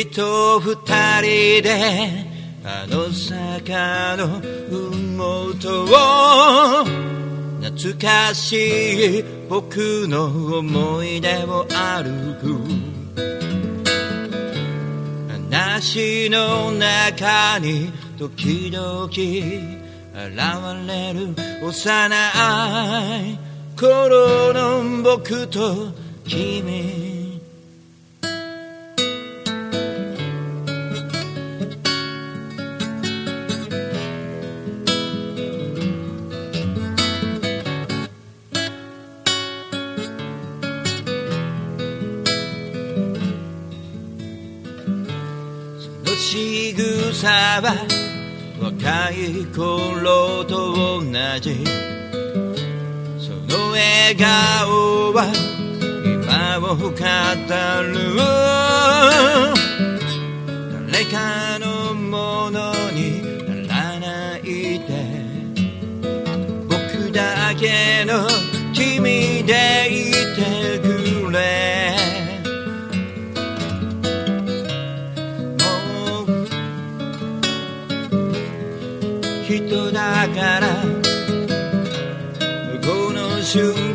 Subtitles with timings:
[0.00, 0.76] 君と二
[1.20, 2.10] 人で
[2.64, 6.84] あの坂の麓を
[7.60, 12.90] 懐かしい僕の思い出を歩く。
[15.38, 19.18] 話の中に時々現
[20.88, 22.06] れる幼
[23.18, 23.38] い
[23.78, 25.92] 頃の僕と
[26.24, 27.09] 君。
[47.60, 47.74] は
[48.58, 51.02] 若い頃と同
[51.40, 51.64] じ。
[53.18, 55.26] その笑顔は
[56.04, 56.96] 今を語る。
[60.90, 63.22] 誰かのものに
[63.66, 64.40] ならない
[64.80, 64.90] で。
[66.68, 68.26] 僕だけの
[68.72, 70.19] 君でいて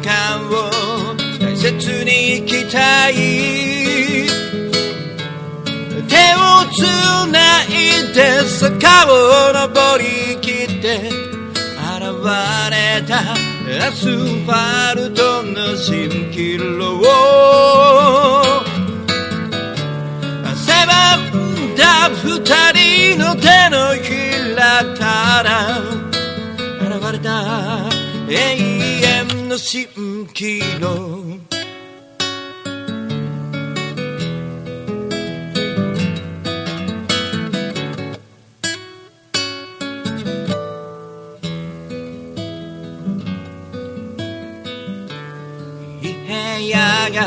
[0.08, 3.14] 間を大切に生きたい。
[6.08, 6.78] 手をつ
[7.32, 7.68] ない
[8.14, 11.12] で坂を登りきって現
[12.70, 13.34] れた
[13.88, 17.02] アスファルトの蜃気楼
[20.54, 22.24] 狭んだ二
[22.74, 25.80] 人の手のひらから
[26.88, 28.06] 現れた。
[28.28, 28.95] 永遠
[29.56, 31.40] の蜃気楼
[46.02, 46.34] いい部
[46.68, 47.22] 屋が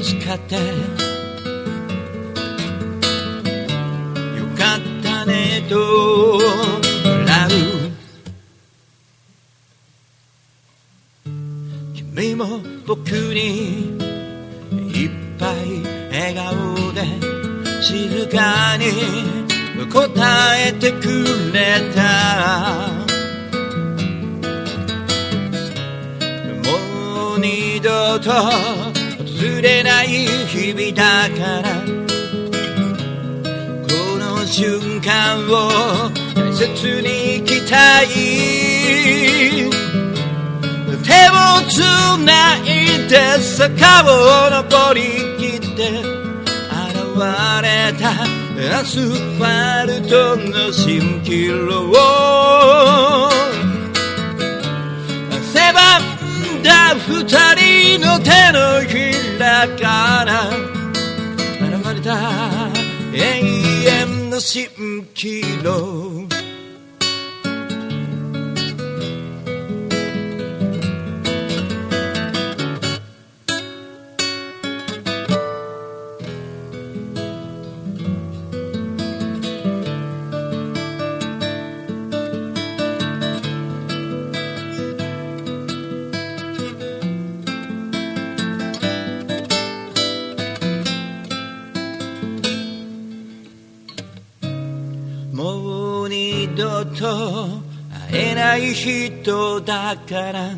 [0.00, 0.54] 使って。
[0.54, 0.62] よ
[4.56, 6.75] かったねと。
[12.36, 13.96] も僕に
[14.92, 17.02] いっぱい笑顔で
[17.82, 18.84] 静かに
[19.90, 22.88] 答えてくれた。
[26.64, 31.80] もう二度と訪れない日々だから。
[33.88, 35.50] この瞬間を
[36.34, 39.15] 大切に生きたい。
[41.68, 41.80] つ
[42.24, 42.60] ない
[43.08, 45.00] で坂を登り
[45.38, 46.04] きって現
[47.62, 48.02] れた
[48.78, 51.92] アスファルトの蜃気楼。
[55.52, 55.62] 狭
[55.98, 57.04] んだ二
[57.54, 58.94] 人の手のひ
[59.38, 60.48] らから
[61.60, 62.08] 現れた
[63.12, 63.18] 永
[63.88, 66.35] 遠の蜃気楼。
[98.86, 100.50] 人だから。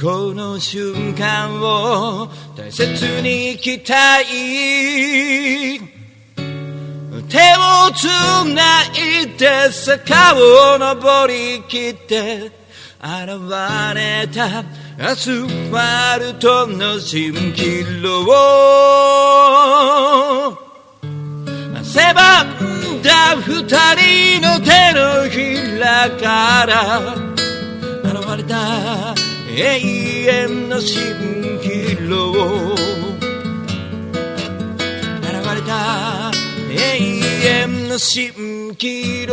[0.00, 2.26] この瞬間を
[2.56, 5.78] 大切に生きたい。
[7.28, 8.06] 手をつ
[8.54, 12.50] ないで坂を登りきって
[12.98, 13.38] 現
[13.94, 14.64] れた。
[14.98, 18.24] アスファルトの蜃気楼
[21.92, 22.00] 狭
[22.44, 26.98] んだ二人の手のひらから
[28.02, 29.14] 現れた
[29.50, 29.60] 永
[30.26, 32.72] 遠の蜃気楼
[35.20, 35.24] 現
[35.54, 36.30] れた
[36.70, 36.80] 永
[37.44, 39.32] 遠の蜃気楼。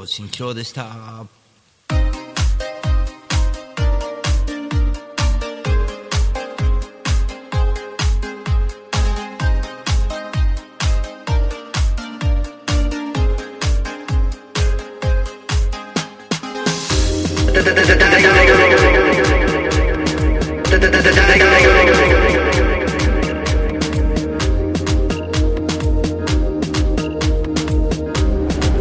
[0.00, 0.86] 藤新一郎でした。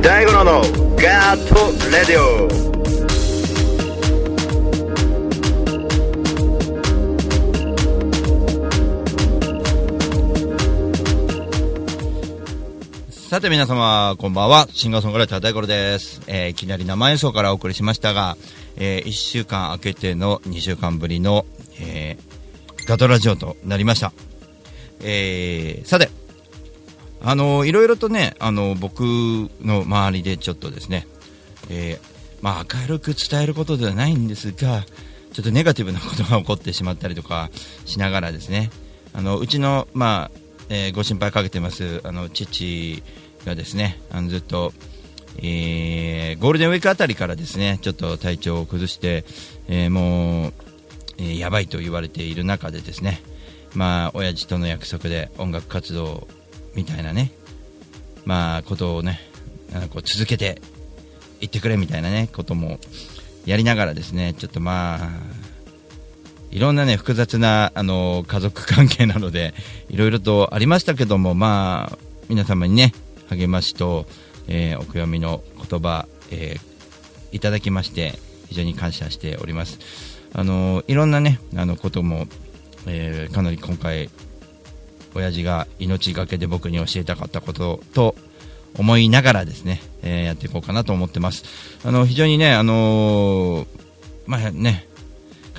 [0.01, 1.55] 大のガート
[1.89, 2.49] レディオ
[13.09, 14.67] さて皆様、こんばんは。
[14.73, 16.21] シンガーソングライター大五郎です。
[16.27, 18.35] えー、いきなり生演奏からお送りしましたが、
[18.75, 21.45] えー、1週間空けての2週間ぶりの、
[21.79, 24.11] えー、ガトラジオとなりました。
[24.99, 26.09] えー、さて、
[27.21, 29.01] あのいろいろとね、あの僕
[29.61, 31.07] の周りでちょっとですね、
[31.69, 32.07] えー、
[32.41, 34.85] まあ、明るく伝えることではないんですが、
[35.33, 37.49] ちょっとネガティブなことが起こってしまったりとか
[37.85, 38.71] しながらですね、
[39.13, 40.39] あのうちの、まあ
[40.69, 43.03] えー、ご心配かけてますあの父
[43.45, 44.71] がですねあのずっと、
[45.37, 49.25] えー、ゴールデンウィークあたりからですねちょっと体調を崩して、
[49.67, 50.53] えー、もう、
[51.17, 53.21] えー、やばいと言われている中でですね
[53.73, 56.27] まあ親父との約束で音楽活動
[56.75, 57.31] みたいなね。
[58.25, 59.19] まあことをね
[59.73, 60.61] あのこう続けて
[61.41, 62.79] いってくれみたいなねことも
[63.45, 65.09] やりながらですねちょっとまあ
[66.51, 69.53] いろんなね複雑なあの家族関係なので
[69.89, 72.93] いろいろとありましたけどもまあ皆様にね
[73.29, 74.05] 励ましと、
[74.47, 78.13] えー、お悔やみの言葉、えー、いただきまして
[78.47, 79.79] 非常に感謝しております。
[80.33, 82.27] あのいろんなねあのことも、
[82.85, 84.09] えー、かなり今回
[85.15, 88.15] 親父が命がけで僕に教えたかったことと
[88.77, 91.43] 思いながらですね、えー、やっていこうかなと思ってます
[91.83, 93.65] あの非常にねあの
[94.27, 94.87] まあね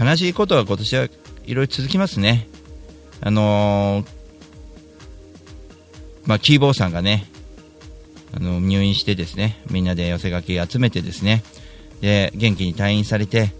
[0.00, 1.08] 悲しいことは今年は
[1.50, 2.48] いろいろ続きますね。
[3.20, 4.06] あのー、
[6.24, 7.26] まあ、キーボーさんがね、
[8.34, 11.42] あの入院してですね、みんなで寄せ書き集めてですね、
[12.00, 13.52] で、元気に退院されて、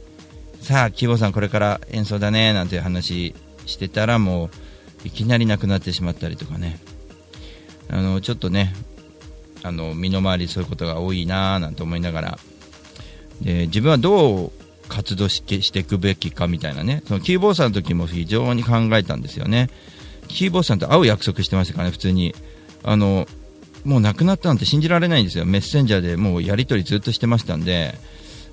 [0.63, 3.35] さあ、キーボーさんこれから演奏だね、なんて話
[3.67, 4.51] してたら、もう、
[5.05, 6.79] いきなり亡くなってしまったりとかね、
[7.89, 8.75] あの、ちょっとね、
[9.63, 12.39] あの、身の回りそういうことが多いなぁ、なんて思いながら、
[13.41, 14.53] で、自分はどう
[14.89, 19.71] 活動してしていくべきかみたいなね、そのキーボーさんの時も非常に考えたんですよね。
[20.29, 22.35] キーボーさんと会う約束してましたからね、普通に。
[22.83, 23.27] あの、
[23.85, 25.47] もう亡くなったなんて信じられないんですよ。
[25.47, 27.95] メッセンジャーでもうやり取りずっとしてましたんで、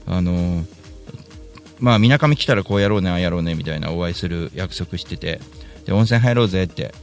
[0.05, 0.65] あの、
[1.79, 5.39] まあ、みなかみ来たらこうやろうね、ああやろうね、みたいなお会いする約束してて、
[5.87, 6.93] で、温泉入ろうぜって。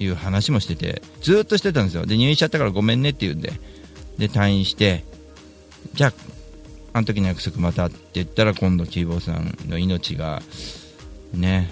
[0.00, 2.04] いう話もしてて、ずっとしてたんですよ。
[2.04, 3.52] で、入院しちゃったからごめんねって言うんで、
[4.18, 5.04] で、退院して、
[5.94, 6.12] じゃあ、
[6.94, 10.42] あの時の約束またって言ったら今度キーボーさんの命が
[11.32, 11.70] ね。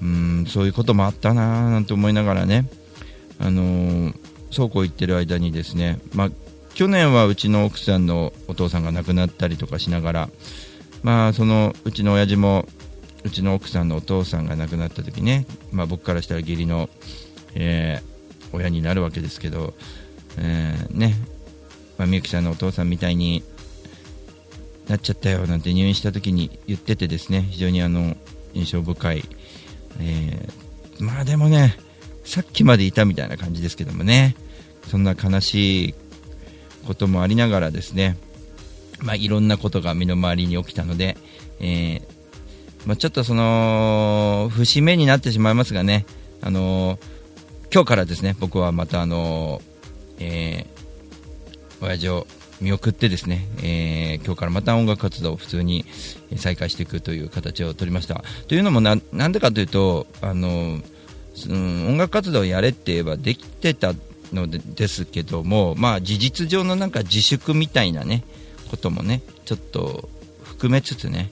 [0.00, 2.70] うんそういうこともあったなーなんて思いながらね。
[3.40, 4.14] あのー、
[4.50, 6.30] そうこう言ってる間にですね、まあ、
[6.74, 10.28] 去年はうちの奥さんのお父さんが亡くなったりとかしながら
[11.02, 12.66] まあそのうちの親父も
[13.24, 16.88] うちの奥さんのお父さんが亡くなった時ね、まあ、僕からしたら義理の、
[17.54, 19.74] えー、親になるわけですけど、
[20.38, 21.14] えー、ね
[21.96, 23.42] まあ、みゆきさんのお父さんみたいに
[24.86, 28.16] なっちゃったよなんて入院した時に言っててですね非常にあの
[28.54, 29.24] 印象深い、
[30.00, 31.76] えー、まあでもね
[32.24, 34.36] さっきまでいたみたいな感じですけどもね
[34.86, 35.94] そんな悲しい
[36.86, 38.16] こともありながらですね
[39.00, 41.16] まあ、いろんなことが身の回りに起きたので、
[41.60, 42.02] えー、
[42.88, 46.06] まあ、ちょっとその節目になってしまいますがね、
[46.40, 47.00] あのー、
[47.70, 50.66] 今日からですね僕はまた、あのー、え
[51.82, 52.26] 親父を
[52.62, 55.84] 見送ってですね、えー、今日からまた音楽活動を普通に
[56.38, 58.24] 再開していくという形を取りました。
[58.48, 60.80] というのもな、なんでかというと、あの、
[61.50, 63.92] うん、音楽活動をやれって言えばできてた
[64.32, 68.24] のでですけども、まあ事実上のなんか自粛みたいなね、
[68.70, 70.08] こともね、ちょっと
[70.42, 71.30] 含めつつね、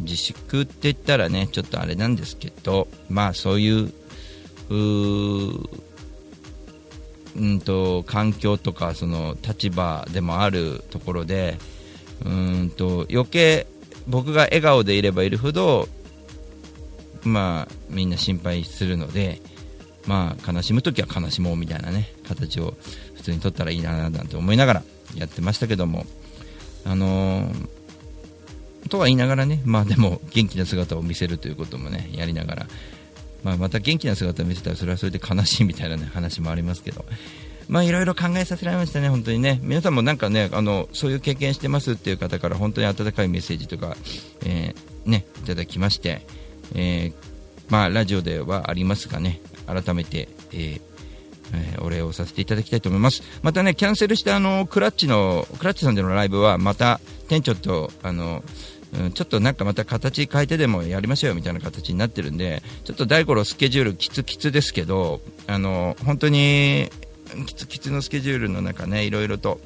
[0.00, 3.92] 自粛って言ったらね、ちょっとあれなんですけど、まあそういう、
[4.70, 5.68] う
[7.36, 11.58] うんと環境とかその立場でもあるところで
[12.24, 13.66] うんと余計
[14.08, 15.88] 僕が笑顔でいればいるほど
[17.22, 19.40] まあみんな心配するので
[20.06, 22.74] まあ悲しむ時は悲しもうみたいなね形を
[23.14, 24.82] 普通に取ったらいいななんて思いながら
[25.14, 26.06] やってましたけども
[26.84, 27.68] あのー、
[28.88, 32.66] とは言いながらねまあでも元気な姿を見せるということもねやりながら。
[33.42, 37.06] まあ、また元気な姿を見せたらそれはそれで悲しいみたいな、ね、話もありますけど、
[37.68, 43.96] まあ、いろいろ考えさせられましたね、本当にね、皆さんもなんかね、あのそういう経験してますっていう方から本当に温かいメッセージとか、
[44.44, 46.26] えー、ね、いただきまして、
[46.74, 47.14] えー、
[47.68, 50.80] まあ、ラジオではありますがね、改めて、えー、
[51.52, 53.22] えー、お礼をさせていただきたいと思います。
[53.42, 58.44] またねキャンセルしたあのクラッチのクラッチさんでのライブはまた店長とあの
[58.92, 66.90] うん、ちょっとなんかまた形変えてでもやりましょうよみたいな形になってるんでちょっと大五郎スケジュールきつきつですけどあの本当に
[67.46, 69.60] きつきつのスケジュールの中ねいろいろと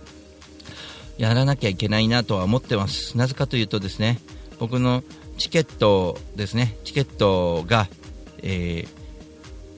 [1.16, 3.16] やらなきゃいけないなとは思ってます。
[3.16, 4.20] なぜかというとですね
[4.58, 5.02] 僕の
[5.38, 7.88] チケットですねチケットが、
[8.42, 9.04] えー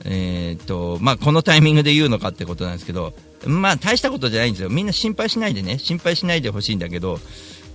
[0.09, 3.13] えーとまあ、このタイミングで言うのかってことなんですけど、
[3.45, 7.19] まあ、大したことじゃないんですよ、みんな心配しないでね、心配しないでほしいんだけど、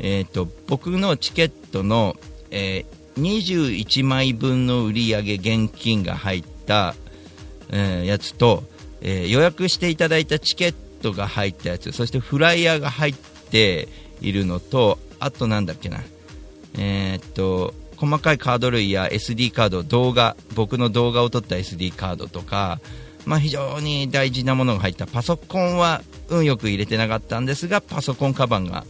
[0.04, 2.18] えーと、僕のチケットの、
[2.50, 6.96] えー、21枚分の売り上げ現金が入った、
[7.70, 8.64] えー、やつと、
[9.02, 13.88] えー、予約していただいたチケットが入ったやつ、そしてフライヤーが入って
[14.22, 16.00] いるのと、あとなんだっけな、
[16.78, 22.80] え、っと、細かいカード類や SD カード、動画、僕の動画を撮った SD カードとか、
[23.26, 25.06] まあ、非常に大事なものが入った。
[25.06, 28.86] パソコンは運よく入れてなかったんですが、パソコンカバンが、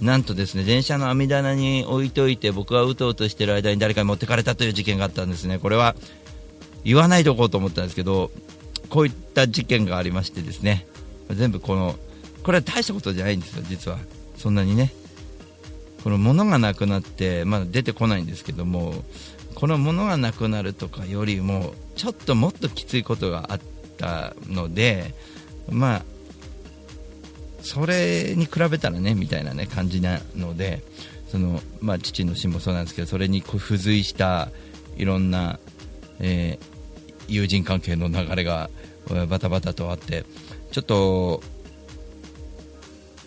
[0.00, 5.58] なんとですね、電車の網棚に置いといて、僕がうとうとしている間に誰かに持ってかれたという事件があったんですね。
[5.58, 5.94] これは
[6.84, 8.30] 言わないでおこうと思ったんですけど、
[8.88, 10.86] こういった事件がありましてですね、
[11.30, 11.96] 全部この、
[12.42, 13.98] これは大したことじゃないんですよ、実は。
[14.36, 14.92] そんなにね。
[16.02, 19.04] この物がなくなってまだ出てこないんですけども
[19.54, 23.60] この物がなくなるとかよりもちょっともっときついことがあっ
[23.98, 25.14] たので
[25.68, 26.02] まあ
[27.62, 30.82] それに比べたらねみたいなね感じなので
[31.28, 34.48] その、まあ、父の死もそうなんですけどそれに付随した
[34.96, 35.58] いろんな、
[36.18, 38.70] えー、友人関係の流れが
[39.28, 40.24] バタバタとあって
[40.72, 41.42] ちょっと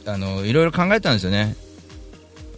[0.06, 1.56] あのいろいろ考えたんですよね。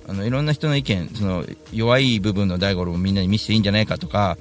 [0.07, 4.37] あのいろんな人の意見その弱い部分の大五郎をみんなに見せていいんじゃないかとか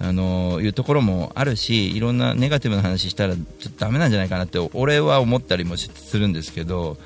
[0.00, 6.96] あのいうところもあるしいろんなネガティブな話したらちょっとダメなんじゃないかなって俺は思ったりもするんですけど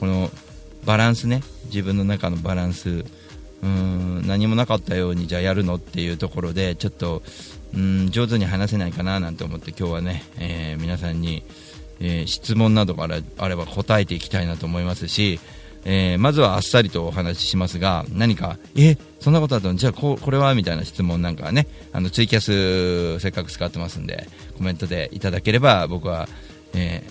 [0.00, 0.30] この
[0.84, 3.04] バランスね自分の中のバランス。
[3.62, 7.22] うん何もなかったようにじゃあやるのっていうところでちょっと
[7.74, 11.44] うん上手に話せないかななんて思って今日はね、えー、皆さんに、
[12.00, 13.08] えー、質問などが
[13.38, 15.38] あれば答えていきたいなと思いますし
[15.84, 19.74] えー、まずはあっさりとお話ししますが何かえそんなことあったの？
[19.74, 26.28] じゃあここれはみたいな質問なんかはねあのツイキャスせっかく使ってますんでコメントでいただければ僕は、
[26.74, 27.02] え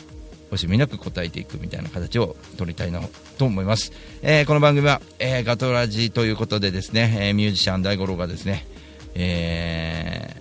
[0.50, 3.02] ー、惜しみなく答えていくみたいな形を取りたいな
[3.38, 8.66] と思います、えー、この番組は、えー、ガトラジということでですね、えー、ミュージシャン大五郎がですね、
[9.16, 10.36] え、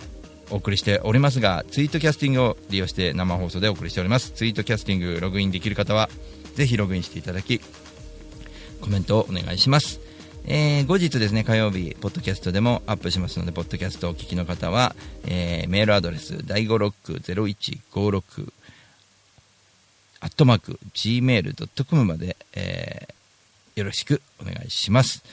[0.49, 4.31] お送りしておりますがツイートキャスティングを利用して生放送でお送りしております。
[4.31, 6.09] ツイートキャスティングログインできる方は
[6.55, 7.61] ぜひログインしていただき
[8.81, 9.99] コメントをお願いします。
[10.45, 14.95] えー、後日ですね、火曜日、ポッドキャストでもアップしますので、ポッドキャストをお聞きの方は、
[15.25, 18.51] えー、メールアドレス、第5ロック0156、
[20.21, 25.23] アットマーク、gmail.com まで、えー、よろしくお願いします。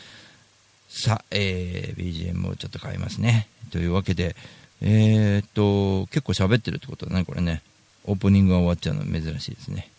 [0.88, 3.48] さあ、えー、BGM をちょっと変えますね。
[3.70, 4.36] というわけで、
[4.80, 7.62] えー、っと、結構喋ってるってことだね、これね。
[8.04, 9.90] オープニングが終わっちゃうの珍しいですね。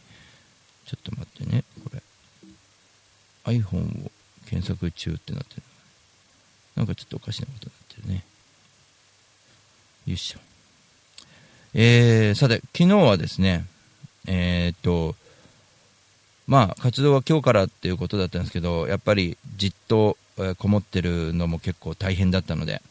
[0.86, 2.02] ちょっと待ってね、これ。
[3.52, 4.12] iPhone を
[4.48, 5.64] 検索中ってなってる。
[6.76, 8.24] なんかちょっとおかしなことになってるね。
[10.08, 10.40] よいしょ。
[11.74, 13.66] えー、さて、昨日はですね、
[14.28, 15.16] えー、っと、
[16.48, 22.82] まあ、活動は今日からっていうことだったんですけど、やっぱりじっと、え、こもってるのも結構大変だったので、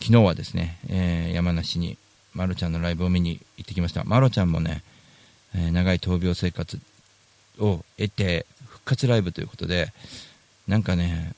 [0.00, 1.96] 昨日はですね、えー、山梨に
[2.34, 4.04] まろちゃんのライブを見に行ってきました。
[4.04, 4.82] まろちゃんもね、
[5.56, 6.78] えー、長い闘病生活
[7.58, 8.46] を得て、
[8.84, 9.92] 活ライブということで、
[10.68, 11.32] なんかね、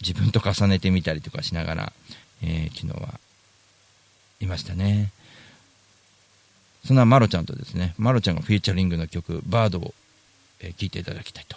[0.00, 1.92] 自分と重ねてみたりとかしながら、
[2.42, 3.18] えー、昨日は
[4.40, 5.10] いましたね。
[6.84, 9.92] そんなマロちゃんとですね、マロちゃんがフィーチャリングの曲、バードを聴、
[10.60, 11.56] えー、いていただきたいと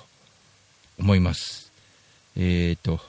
[0.99, 1.71] 思います。
[2.35, 2.99] えっ、ー、と、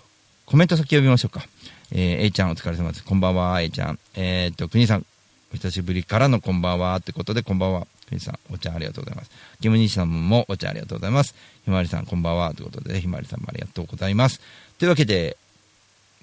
[0.47, 1.47] コメント先呼びましょうか。
[1.93, 3.05] えー、A ちゃんお疲れ様です。
[3.05, 3.99] こんばんは、A ちゃん。
[4.15, 5.07] えっ、ー、と、国さん、
[5.53, 7.87] お久しぶりからのこんばんはってことで、こんばんは。
[8.13, 9.31] 国さん、お茶ありがとうございます。
[9.61, 11.35] キムニシさんもお茶ありがとうございます。
[11.65, 12.55] ひまわりさん、こんばんは。
[12.55, 14.41] ということで、ひまわりさんもありがとうございます。
[14.79, 15.37] というわけで、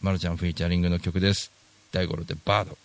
[0.02, 1.52] まるちゃんフィーチャリングの曲です。
[1.92, 2.78] 大五郎でバード。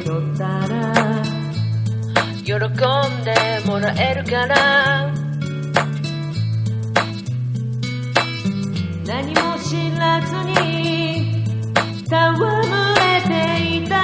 [0.00, 1.22] ったら
[2.44, 2.56] 喜ん
[3.24, 3.34] で
[3.66, 5.12] もらえるかな
[9.06, 11.44] 何も知らずに
[12.06, 12.12] 戯
[12.96, 13.32] れて
[13.76, 13.98] いた。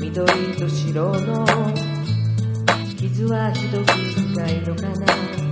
[0.00, 1.46] 緑と白の
[2.98, 5.49] 傷はひどく深いのかな。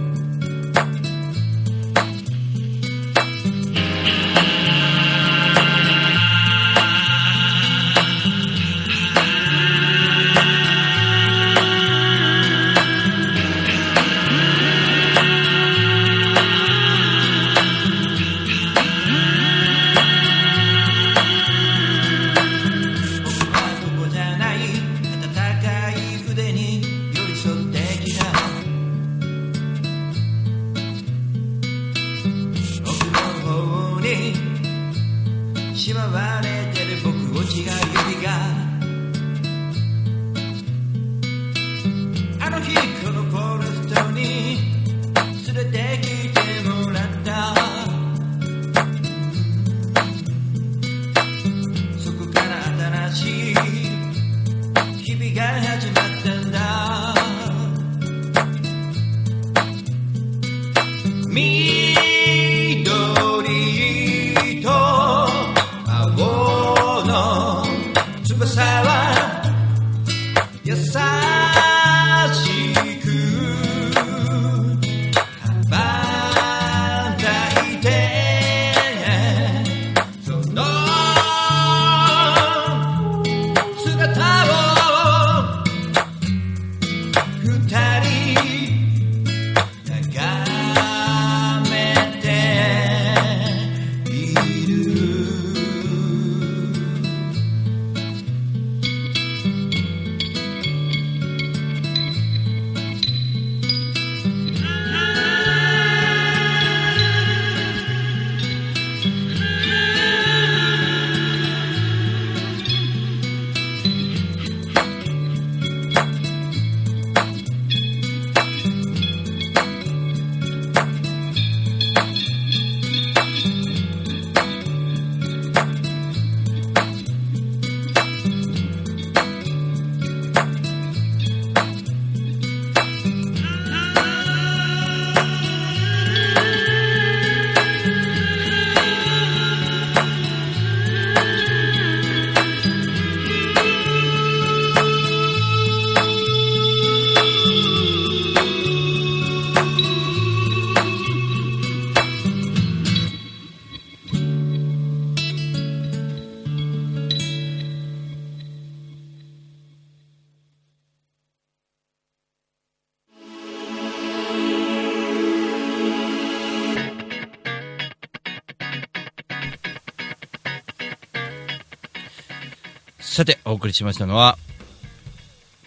[173.19, 174.39] さて、お送りしましたのは、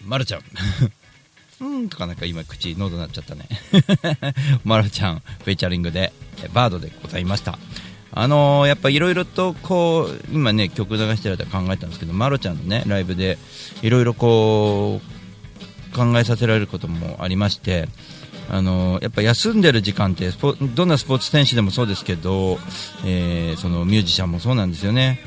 [0.06, 0.42] まるちゃん。
[1.60, 3.46] うんとかなんか今口喉なっちゃったね。
[4.64, 6.14] まるちゃん、フェイチャリングで、
[6.54, 7.58] バードでございました。
[8.10, 13.36] あのー、やっぱいろいろとこう、今ね、曲流してる間考えたんですけど、まるちゃんのね、ライブで、
[13.82, 15.02] いろいろこ
[15.92, 17.86] う、考えさせられることもありまして、
[18.48, 20.30] あのやっぱ休んでる時間って
[20.74, 22.58] どんなスポーツ選手でもそうですけど、
[23.04, 25.20] えー、そのミュージシャンもそうなんですよね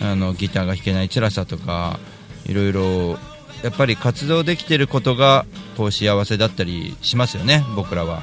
[0.00, 1.98] あのギターが弾けない辛さとか
[2.46, 3.18] いろいろ
[3.62, 5.44] やっぱり活動できてることが
[5.76, 8.22] こう幸せだったりしますよね、僕らは。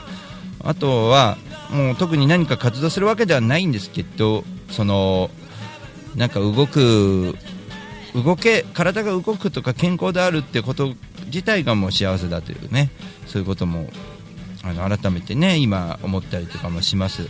[0.63, 1.37] あとは
[1.69, 5.29] もう特に何か活動するわけではないんですけどその
[6.15, 7.35] なんか動く
[8.15, 10.93] 動け体が動くとか健康であるってこと
[11.25, 12.89] 自体がもう幸せだというね
[13.27, 13.89] そういうことも
[14.63, 17.29] あの改めてね今思ったりとかもします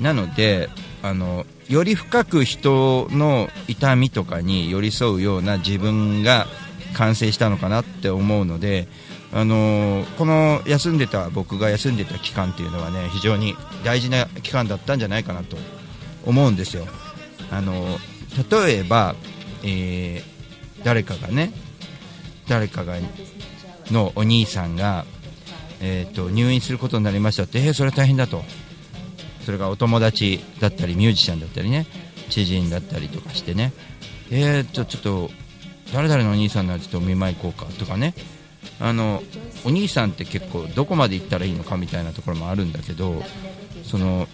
[0.00, 0.68] なので
[1.02, 6.46] あのより深く人の痛みとかに寄り添うような自分が
[6.94, 8.88] 完成したのかなって思うので、
[9.32, 13.54] あのこの休んでた僕が休んでた期間っていうのはね非常に
[13.84, 15.56] 大事な期間だったんじゃないかなと
[16.26, 16.88] 思うんですよ。
[17.52, 17.98] あの
[18.50, 19.14] 例えば、
[19.62, 21.52] えー、誰かがね
[22.48, 22.96] 誰かが
[23.92, 25.04] のお兄さんが、
[25.80, 28.42] えーと入院することになりましたって、えー、それは大変だと
[29.50, 31.84] それがお友達だったりミュージシャンだったりね
[32.28, 33.72] 知人だったりとかしてね。
[34.30, 35.30] えー、ちょちょっと
[35.92, 38.14] 誰々のお兄さんのちょっとお見舞い行こうかとかね。
[38.78, 39.24] あの
[39.64, 43.24] お兄さんって結構どこまで行ったらいいのかみたいなところもあるんだけど
[43.82, 44.28] その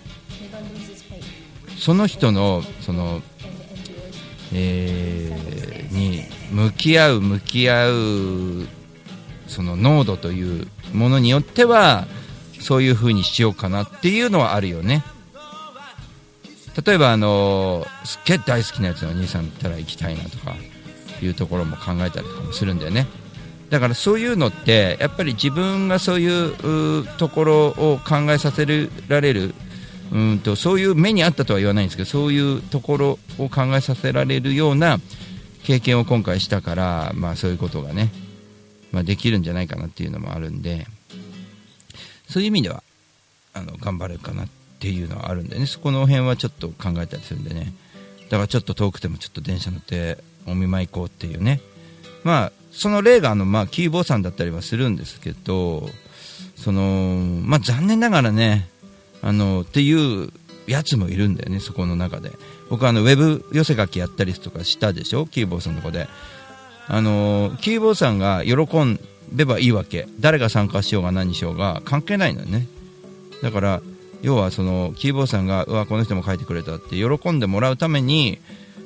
[1.78, 3.22] その人のその、
[4.52, 8.66] えー、に向き合う向き合う
[9.46, 12.06] その濃度というものによっては
[12.66, 15.04] そういう風にしようかなっていうのはあるよね。
[16.84, 20.56] 例えばあのすっげえ大好きなやつのお兄さんだったら行きたいなとか
[21.22, 23.06] いうところも考えたりとかもするんだよね。
[23.70, 28.66] だからそういうのってやっぱり自分がそういうところを考えさせ
[29.06, 29.54] られる
[30.12, 34.98] うんとそういう目にあったとは言わないんですけどそういうところを考えさせられるような
[35.62, 38.10] 経験を今回したから、まあ、そういうことがね、
[38.90, 40.88] まあ、できるんじゃないかなっていうのもあるんで。
[42.28, 42.82] そういう意味では
[43.54, 45.66] あの頑張れるかなっていうのはあるんでね。
[45.66, 47.72] そこの辺はちょっと考えたりするんでね。
[48.28, 51.60] だからちょっと遠くてもちょっと電車乗ってお見舞い行こうっていうね。
[52.24, 55.88] まあその例があの、まあ、キーボーさんだったりはするんですけど
[56.56, 58.68] その、まあ、残念ながらね
[59.22, 60.30] あのっていう
[60.66, 62.32] やつもいるんだよねそこの中で。
[62.68, 65.26] 僕はあのウェブ寄せ書きやったりとかしたでしょ？
[65.26, 66.08] キーボーさんのとこで。
[66.88, 69.00] あのキーボーさんが喜ん
[69.32, 70.06] ればいいわけ。
[70.20, 72.66] 誰が参加しようが何しようが関係ないのよね。
[73.42, 73.82] だから
[74.22, 78.38] 要はそのキーボーさんがうわこの人も書いてくれたって喜んでもらうために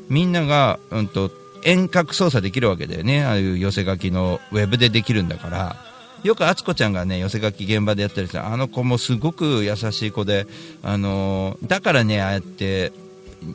[0.08, 1.30] みんなが、うんと、
[1.64, 3.24] 遠隔操作できるわけだよね。
[3.24, 5.90] ああいう寄せ書きのウェブでできるんだから。
[6.22, 10.46] よく敦子ちゃんがね寄せ書き現場でやったりしてあの子もすごく優しい子で、
[10.82, 12.92] あのー、だからねああやって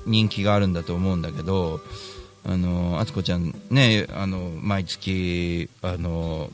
[0.05, 1.79] 人気があるんだと思うんだけど
[2.43, 6.49] あの敦子ちゃんねあの毎月あの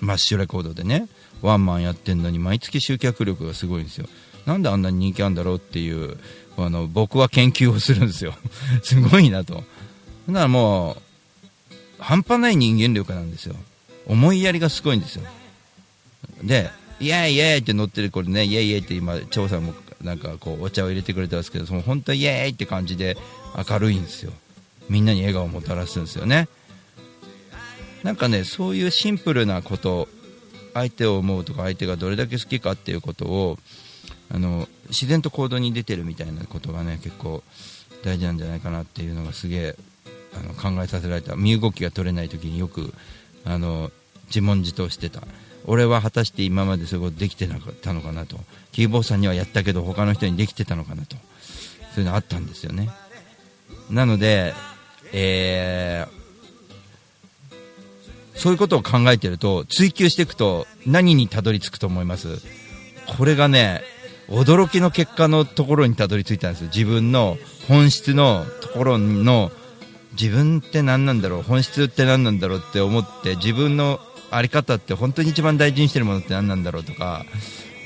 [0.00, 1.08] マッシュレコードでね
[1.42, 4.06] ワンマンやってんのに毎月集客力がすごいんですよ。
[4.46, 6.16] なんであんなに人気あるんだろうっていう
[6.56, 8.34] あの僕は研究をするんですよ。
[8.82, 9.54] すごいなと。
[9.54, 9.64] だか
[10.26, 11.02] らもう
[11.98, 13.56] 半端ない人間力なんですよ。
[14.06, 15.22] 思いやりがすごいんですよ。
[16.42, 23.16] でイエーイイエイって乗ってるこれねイエーイイエイって今張さんもなんかこうお茶を入れてくれたんですけどその本当イエーイって感じで
[23.68, 24.32] 明るいんですよ。
[24.88, 26.48] みんなに笑顔をもたらすんですよね。
[28.06, 30.06] なんかねそういうシンプルなこと
[30.74, 33.58] 相手を思うとか相手がどれだけ好きかっていうことを
[34.30, 37.42] あの自然と行動に出てるみたいなことがね結構
[38.04, 39.76] 大事なんじゃないかなっていうのがすげえ
[40.38, 41.34] あの考えさせられた。
[41.34, 42.94] 身動きが取れない時によく
[43.44, 43.90] あの
[44.28, 45.22] 自問自答してた。
[45.64, 48.38] 俺は果たして今までそういうことできてなかったのかなと。
[48.70, 51.16] キーボーさんにはやったけど他の人にできてたのかなと。
[51.96, 52.88] そういうのあったんですよね。
[53.90, 54.54] なので、
[55.12, 56.25] えー、
[58.36, 62.28] そういうことを考えてると追求していくと何にたどり着くと思います？
[63.18, 63.82] これがね
[64.28, 66.68] 驚きの結果のところにたどり着いたんですよ。
[66.74, 69.50] 自分の本質のところの
[70.12, 71.42] 自分って何なんだろう？
[71.42, 77.24] 本質って何なんだろうって思って自分の在り方って本当に一番大事にしてるものって何なんだろうとか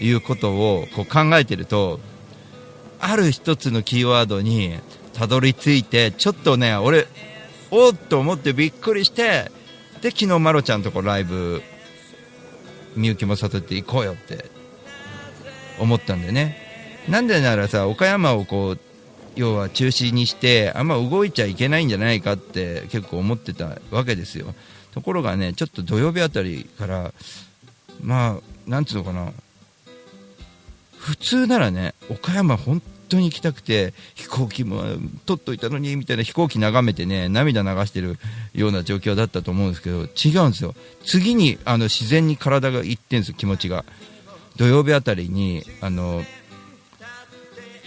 [0.00, 2.00] いうことをこう考えてると
[2.98, 4.78] ある一つのキーワードに
[5.12, 7.06] たどり着いてちょっとね俺
[7.70, 9.50] おっと思ってびっくりして
[10.02, 11.62] で昨日まろちゃんとこライブ
[12.96, 14.46] みゆきも誘って行こうよって
[15.78, 16.56] 思ったんでね。
[17.08, 18.78] なんでならさ岡山をこう
[19.36, 24.54] 要は中止にしてあんま動いちゃいけないんじゃないかって結構思ってたわけですよ。
[24.92, 27.12] ところがねちょっと土曜日あたりから
[28.02, 29.32] まあなんつうのかな。
[30.98, 34.82] 普通ならね岡山本当に行きたくて飛行機も
[35.26, 38.18] 取っといたのにみたいな飛行機眺めてね涙流してる
[38.54, 40.74] ような状況だったと思うんですけど違うんですよ。
[41.04, 43.84] 次にあの自然に体がいってんですよ気持ちが。
[44.56, 46.22] 土曜日あたりにあの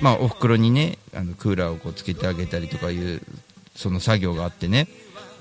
[0.01, 3.21] まあお袋にねあのクーラーをこうつけてあげたりとかいう
[3.75, 4.87] その作業があってね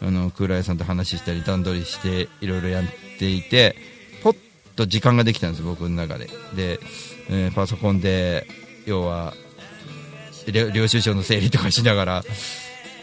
[0.00, 2.84] あのクーラー屋さんと話したり段取りしていろいろやっ
[3.18, 3.76] ていて
[4.22, 4.36] ポッ
[4.76, 6.28] と時間ができたんです僕の中で。
[6.54, 6.80] で、
[7.30, 8.46] えーパソコンで
[8.84, 9.34] 要は
[10.46, 12.24] 領領収書の整理とかしながら。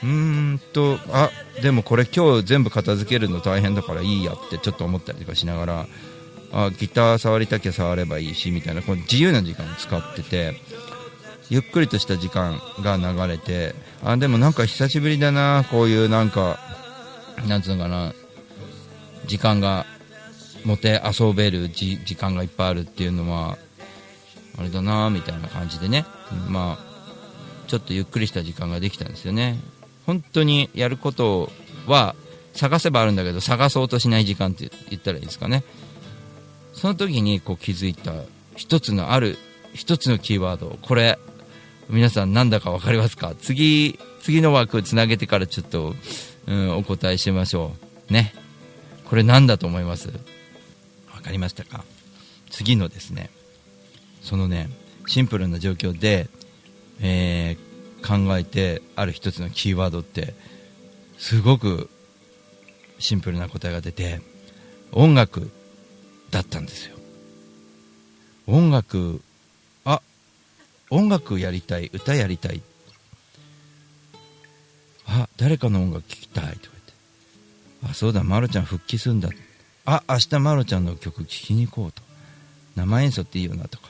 [0.02, 1.30] うーんとあ
[1.62, 5.88] でもこれ今日全部片付けるの大変だからいいやってちょっと思ったりとかしながら。
[6.52, 10.56] あギター触りたきゃ触ればいいしみたいなこの自由な時間を使ってて
[11.50, 16.60] ゆっくりとした時間が流れてあでもなんか久しぶりだなこういうなんか
[17.48, 18.14] なんつうのかな
[19.26, 19.86] 時間が
[20.66, 23.58] 持て遊べる時間がいっぱいあるっていうのは
[24.58, 26.06] あれだなみたいな感じでね。
[26.50, 26.89] まあ
[27.70, 29.60] ちょっとゆっくりした時間ができたんですよね。
[30.08, 31.52] 本当にやること
[31.86, 32.16] は
[32.54, 35.64] 探せばあるんだけど探そうとしない時間って言ったらいいですかね。
[36.74, 38.14] その時にこう気づいた
[38.56, 39.38] 一つのある
[39.76, 41.20] 一つのキーワードこれ
[41.90, 43.36] 皆さん何だか分かりますか？
[43.40, 45.94] 次次の枠つなげてからちょっと、
[46.48, 47.74] うん、お答えしましょ
[48.10, 48.34] うね。
[49.06, 50.08] これ何だと思います？
[50.08, 50.22] 分
[51.24, 51.84] かりましたか？
[52.50, 53.30] 次のですね。
[54.24, 54.70] そのね
[55.06, 56.30] シンプルな状況で
[57.02, 60.34] えー考えてある一つのキーワードって
[61.18, 61.90] すごく
[62.98, 64.22] シンプルな答えが出て
[64.92, 65.52] 音楽
[66.32, 66.96] だったんですよ。
[68.48, 69.22] 音楽
[69.86, 70.02] あ
[70.90, 72.62] 音楽やりたい歌やりたい。
[75.06, 76.94] あ誰かの音楽聴きたいとか言って。
[77.92, 79.30] あそうだまろちゃん復帰するんだ。
[79.86, 82.02] あ明日まろちゃんの曲聴きに行こうと。
[82.76, 83.90] 生演奏っていいよなとか。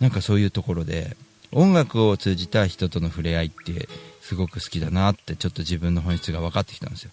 [0.00, 1.16] なんかそういうところで
[1.52, 3.88] 音楽を通じた人との触れ合いって
[4.20, 7.10] すごく好きだなってちょっと自分の本質が分かってきたんですよ。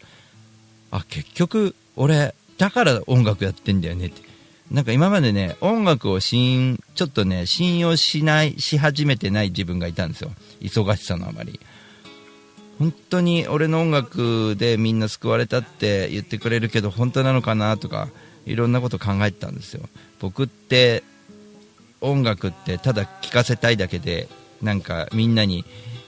[0.92, 4.22] あ結局俺だから音楽やってんだよねって。
[4.72, 10.32] なんか今までね音楽を信ちょっとね信用しないし始めてない自分がいたんですよ。
[10.62, 11.60] 忙しさのあまり。
[12.80, 18.10] 本当に俺の音楽でみんな救われたって言ってくれるけど本当なのかなとか
[18.46, 19.88] いろんなこと考えてたんですよ。
[20.20, 21.04] 僕って
[22.02, 24.28] 音楽ってただ聴かせたいだけで
[24.62, 25.66] なんかみんなに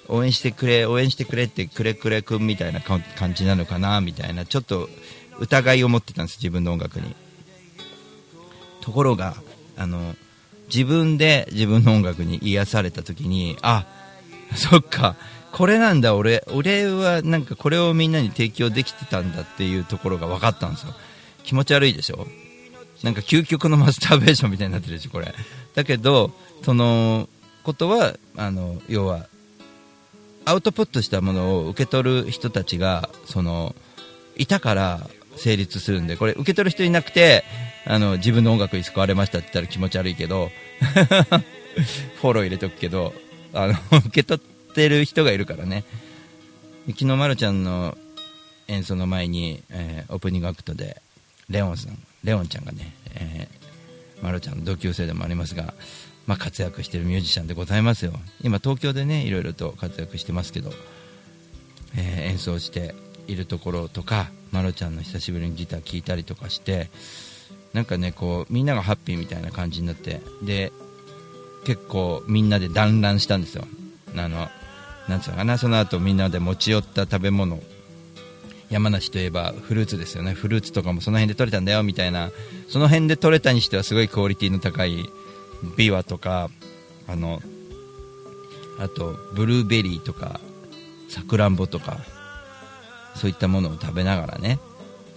[0.07, 4.89] 応援してくれ応援してくれってくれくれくんみたいな感じなのかなみたいなちょっと
[5.39, 7.15] 疑いを持ってたんです自分の音楽に。
[8.81, 9.35] ところが
[9.75, 10.15] あの
[10.73, 13.85] 自分で自分の音楽に癒された時にあ
[14.55, 15.15] そっか
[15.51, 20.93] これなんだ俺俺はなんかこれをみんなに提供できてたんだっていうところが分かったんですよ。
[21.43, 22.27] 気持ち悪いでしょ？
[23.03, 25.33] なんか究極のマスターベーションみたいになってるでしょこれ。
[25.77, 26.31] だけど
[26.63, 27.29] その
[27.61, 29.27] ことはあの要は
[30.43, 33.75] アウトプットしたものを受け取る人たちがその
[34.37, 37.43] いたから成立するんでこれ受け取る人いなくて
[37.85, 40.49] あの自分の音楽に救われましたって言ったら気持ち悪いけど
[42.21, 43.13] フォロー入れとくけど
[43.53, 45.83] あの 受け取ってる人がいるからね。
[46.87, 47.95] 昨日まるちゃんの
[48.67, 51.01] 演奏の前に、えーオープニングアクトで
[51.49, 53.66] レオンさんレオンちゃんがね、えー、
[54.21, 55.73] まるちゃんの同級生でもありますが、
[56.25, 58.13] まあ、活躍しているミュージシャンでございますよ。
[58.41, 60.71] 今東京でねいろいろと活躍してますけど、
[61.95, 62.93] えー演奏して
[63.27, 66.89] いるところとかまるちゃんの久しぶりにギター聴いたりとかして
[67.73, 70.71] なんかねこうみんながハッピーみたいな感じになってで
[71.65, 73.65] 結構みんなで団らんしたんですよ。
[74.15, 74.47] あの
[75.07, 77.59] なんつうのかなその後みんなで持ち寄った食べ物
[78.69, 80.33] 山梨といえばフルーツですよね。
[80.33, 82.31] フルーツとかもその辺で取れたんだよみたいな。
[82.67, 85.09] その辺で取れたにしてはすごいクオリティの高い
[85.77, 86.49] ビワとか
[87.07, 87.41] あの
[88.79, 90.39] あとブルーベリーとか
[91.09, 91.97] さくらんぼとか
[93.15, 94.59] そういったものを食べながらね。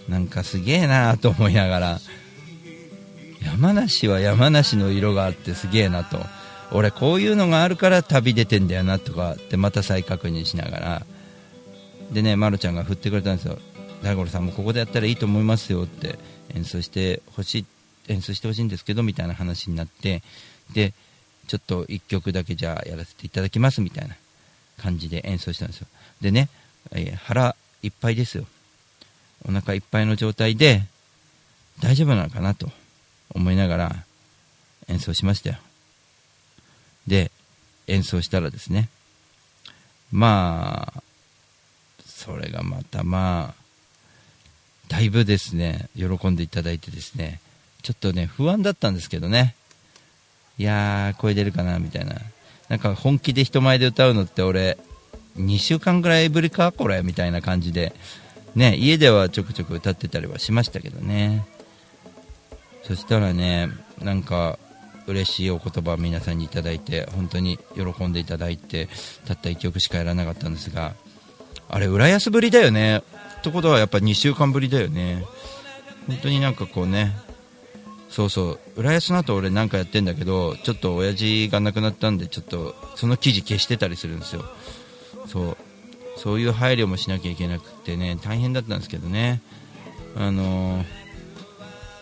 [0.07, 1.99] なんかすげえなと思いながら。
[3.43, 6.19] 山梨は山梨の色があってすげえなと。
[6.71, 11.05] 俺こういうのがあるから旅出てんだよなとかってまた再確認しながら。
[12.11, 13.57] でね、ま、るちゃんが振ってくれたんですよ。
[14.03, 16.17] 大五郎さんもここでやったらいいと思いますよって
[16.55, 17.65] 演奏してほしい
[18.07, 20.23] 演奏してほしいんですけどみたいな話になって
[20.73, 20.93] で
[21.47, 24.15] ちょっと1曲だけじゃあやらせていただきますみたいな
[24.79, 25.87] 感じで演奏したんですよ。
[26.19, 26.49] でね、
[26.91, 28.45] えー腹いっぱいですよ。
[29.47, 30.83] お腹いっぱいの状態で
[31.79, 32.69] 大丈夫なのかなと
[33.33, 33.95] 思いながら
[34.87, 35.57] 演奏しましたよ。
[37.07, 37.31] で
[37.87, 38.89] 演奏したらですね
[40.11, 41.03] まあ
[42.23, 43.61] それがまたまあ
[44.91, 47.39] だいぶですね、喜んでいただいてですね、
[47.81, 49.55] ちょっとね、不安だったんですけどね、
[50.57, 52.15] いやー、声出るかな、みたいな。
[52.67, 54.77] なんか本気で人前で歌うのって俺、
[55.37, 57.95] 2週間ぐらいぶりか、これ、みたいな感じで、
[58.53, 61.45] ね、家ではちょくちょく歌ってたりはしましたけどね。
[62.83, 63.69] そしたらね、
[64.01, 64.59] なんか、
[65.07, 68.89] 嬉しいお言葉を皆さんにいただいて、本当に喜んでいただいて、
[69.25, 70.93] たった1曲しかやらなかったんですが、
[71.73, 73.01] あれ、浦安ぶりだよね。
[73.39, 75.25] ってことはやっぱ2週間ぶりだよね。
[76.05, 77.15] 本当になんかこうね、
[78.09, 84.43] そうそう、浦安の後俺なんかやってんだけど、ちょっと親父が亡くなったんで、ちょっとその記事消してたりするんですよ。
[85.27, 85.57] そう。
[86.17, 89.41] そういう配慮もしなきゃいけなくてね、大変だったんですけどね。
[90.17, 90.85] あのー、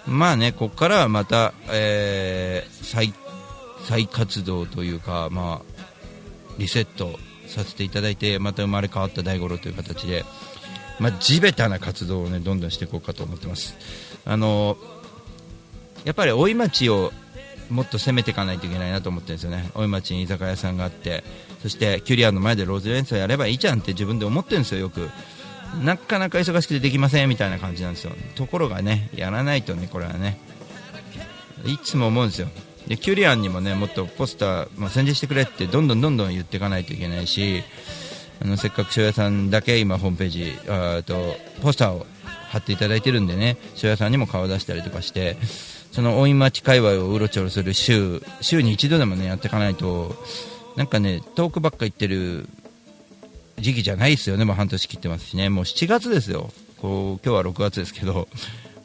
[0.08, 3.14] まあね、ここからはまた、えー、再、
[3.88, 5.84] 再活動というか、まあ、
[6.58, 10.24] リセットさせていただいて、また生まれ変わった大五郎という形で、
[11.00, 13.76] まあ、地べたな活動をね、どんどんしていこうかと思ってます。
[14.26, 14.78] あの
[16.06, 17.12] やっぱり大井町を
[17.70, 21.24] もっと攻めていかないといけないなと思ってるんですよね、大井町に居酒屋さんがあって、
[21.62, 25.10] そしてキュリアンの前でローズ演奏やればいいじゃんって自分で思ってるんですよ、よく。
[25.84, 30.40] なかなか忙しくてできませんみたいな感じなんですよ、ところがね、やらないとね、これはね、
[31.66, 32.48] いつも思うんですよ、
[32.90, 37.64] でキュリアンにもねもっとポスター、まあ、宣伝してくれってどんどんどんどん言っていかないといけないし、
[38.42, 42.06] あのせっかく塩屋さんだけ今、ホームページあとポスターを
[42.50, 45.38] 貼っていただいてるんでね、塩屋さんにも顔出したりとかして。
[45.92, 50.16] その大井町界隈をうろちょろする週週に一度でもねやっていかないと
[50.76, 52.48] なんかね遠くばっか行ってる
[53.58, 55.50] 時期じゃないですよねもう半年切ってますしね。
[55.50, 56.52] もう7月ですよ。
[56.78, 58.28] こう今日は6月ですけど、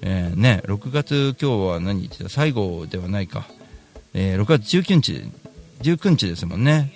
[0.01, 2.31] えー、ね6月今日は何日だ？
[2.31, 3.47] 最後ではないか、
[4.15, 5.31] えー、6月19日
[5.83, 6.93] 19日ですもんね。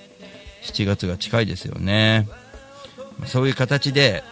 [0.63, 2.29] 7月が近いですよね。
[3.27, 4.23] そういう形で、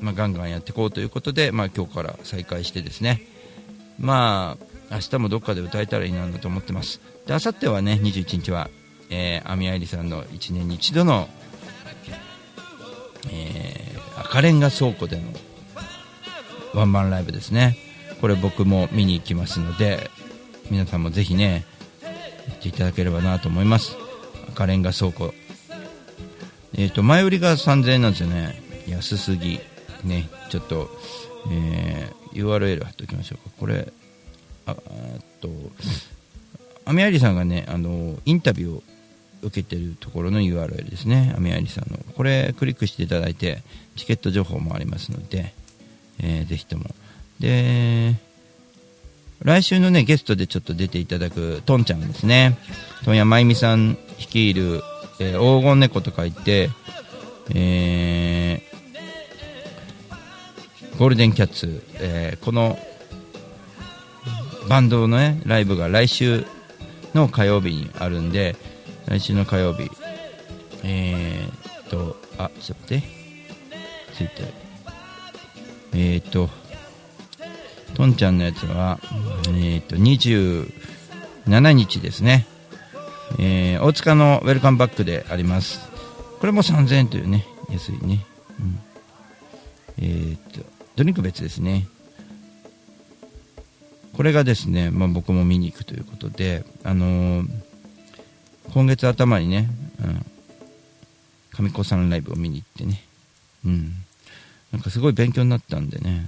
[0.00, 3.22] まあ、ガンガンやっていこうということで、まあ、今日から再開してですね。
[3.98, 4.56] ま
[4.90, 7.00] あ明日もどっかで歌えたらいいなと思ってます。
[7.26, 8.68] で明後日はね21日は、
[9.10, 11.28] えー、アミアイリさんの1年に一度の、
[13.30, 15.22] えー、赤レンガ倉庫での
[16.74, 17.76] ワンマンライブですね。
[18.20, 20.10] これ僕も見に行きますので
[20.70, 21.64] 皆さんもぜひね
[22.48, 23.96] 行っていただければなと思います。
[24.48, 25.34] 赤レンガ倉庫。
[26.74, 28.60] えっ、ー、と前売りが3000円なんですよね。
[28.88, 29.60] 安すぎ。
[30.04, 30.90] ねちょっと、
[31.50, 33.54] えー、URL 貼っておきましょうか。
[33.58, 33.92] これ
[34.66, 34.74] あ
[35.40, 35.48] と
[36.84, 38.82] アメアリさんがねあのインタビューを
[39.42, 41.34] 受けてるところの URL ですね。
[41.36, 41.98] アメアリさんの。
[42.14, 43.62] これクリックしていただいて
[43.96, 45.52] チケット情報もありますので、
[46.20, 46.84] えー、ぜひとも。
[47.40, 48.14] で
[49.44, 52.58] 来週のねゲストでちょっと出ていただくトンちゃんですね。
[53.04, 54.82] 問屋真由美さん率いる、
[55.18, 56.70] えー、黄金猫と書いて、
[57.54, 62.78] えー、ゴールデンキャッツ、えー、この
[64.68, 66.46] バンドのねライブが来週
[67.14, 68.56] の火曜日にあるんで
[69.06, 69.90] 来週の火曜日
[70.84, 73.02] えー、とあちょっと待って。
[74.14, 74.52] ついて。
[75.94, 76.48] えー、っと
[77.94, 78.98] とんちゃんのやつは
[79.48, 82.46] えー、っと27日ですね。
[83.38, 85.80] えー、大塚のウェルカムバックであります。
[86.40, 88.24] これも3000円というね安いね、
[88.60, 88.78] うん、
[89.98, 90.60] えー、っと
[90.96, 91.86] ドリンク別ですね。
[94.14, 97.48] これがですね、まあ、僕も見に行くということで、あのー、
[98.74, 99.68] 今月頭にね、
[100.04, 100.26] うん、
[101.52, 103.02] 上子さんライブを見に行ってね、
[103.64, 103.92] うん、
[104.70, 106.26] なんかすごい勉強になったんでね、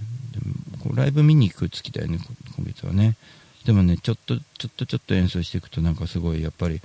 [0.94, 2.18] ライブ見に行く月だよね、
[2.56, 3.16] 今月はね。
[3.64, 6.80] でもね、ちょっと、ちょっとちょっと演奏していくと、なんかすごい、やっぱり、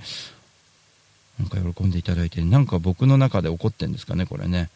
[1.38, 4.70] なんか喜んでいただいて、なんか僕の中で怒ってんですかね、これね。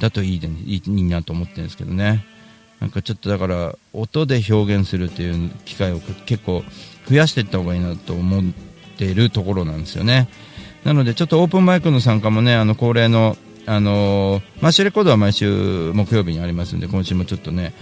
[0.00, 2.24] だといいで、ね、いいなと思ってるんですけどね。
[2.80, 6.62] なんかちょっとだから音で表現するっていう機会を結構
[7.08, 8.44] 増やしていった方がいいなと思っ
[8.98, 10.28] ているところなんですよね
[10.84, 13.36] なのでちょっとオープンマイクの参加もねあの恒例の
[13.66, 17.74] あのマッシュレコードは毎週木曜日にありますんで今週もちょっとね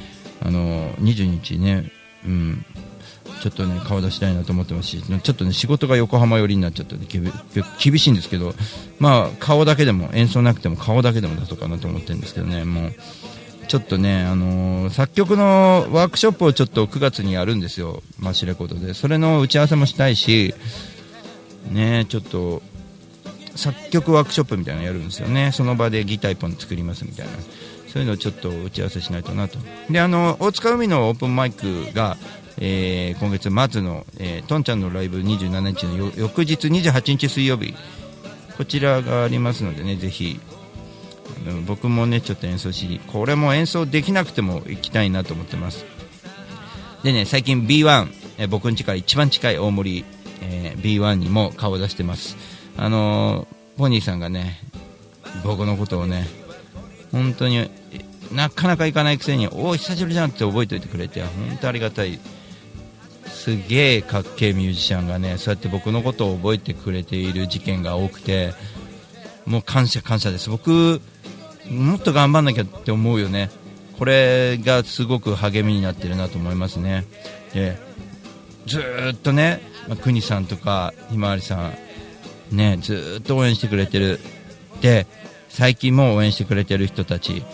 [0.43, 1.91] あの20日ね
[2.25, 2.65] うん
[3.43, 6.97] ちょっとね顔出したいなと思ってますしちょっとね仕事が横浜寄りになっちゃって
[7.79, 8.55] 厳しいんですけど
[8.99, 12.93] まあ顔だけでも演奏なくても顔だけでも出そうかなと思ってるんですけどねもう
[13.67, 18.95] ちょっとね、あのー、作曲のワークショップをちょっと9月にやるんですよ、マッシュレコードで。
[18.95, 20.55] それの打ち合わせもしたいし、
[21.71, 22.63] ね、ちょっと、
[23.57, 25.53] 作曲ワークショップみたいなのやるんですよね。
[25.53, 27.33] その場でギター1本作りますみたいな。
[27.89, 29.59] そういうのをちょっと打ち合わせしないとなと。
[29.89, 32.17] で、あの、大塚海のオープンマイクが、
[32.59, 37.75] えー、今月末の、えー、トンちゃんのライブ27日の翌日28日水曜日、
[38.57, 40.41] こちらがありますのでね、ぜひ、
[41.67, 45.85] 僕もねちょっと演奏しこれも演奏できなくても行きたいなと思ってます
[47.03, 50.05] でね最近 B1、え僕ん家から一番近い大森、
[50.43, 52.37] えー B1 にも顔を出してます
[52.77, 54.61] あのーポニーさんがね
[55.43, 56.27] 僕のことをね
[57.11, 57.69] 本当に
[58.33, 62.19] なかなか行かないくせにおお久しぶりじゃんって覚えておいてくれて本当ありがたい。
[63.27, 68.55] すげえかっけえミュージシャンがねそうやって僕のことを覚えてくれている事件が多くて
[69.45, 70.49] もう感謝感謝です。
[70.49, 71.03] 僕
[71.69, 73.51] もっと頑張んなきゃって思うよね。
[73.99, 77.05] これがすごく励みになってるなと思いますね。
[77.53, 77.77] で
[78.67, 78.81] ず
[79.13, 81.84] っとね、まあ、国さんとかひまわりさん
[82.55, 84.21] ねずっと応援してくれてる。
[84.81, 85.07] で
[85.49, 87.45] 最近も応援してくれてる人たちず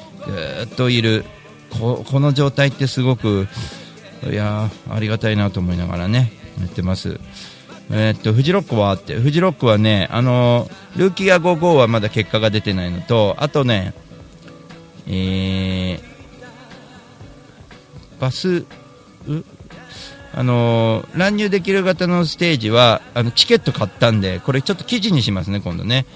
[0.72, 1.24] っといる。
[1.70, 3.46] ここの状態ってすごく
[4.28, 7.20] いやありがたいなと思いながらねやってます。
[7.92, 13.94] えーっとフジロックはあってフジロックはねあのールーキーア55はまだ結果が出てないのとあとね
[15.07, 16.01] えー
[18.20, 18.64] バス
[20.33, 26.07] あのー乱入できる型のステージはあのチケット買ったんでこれちょっと記事にしますね今度ね。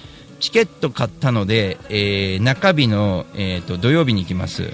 [0.41, 4.71] チケット買ったので、えー中日の、えーと土曜日に行きます。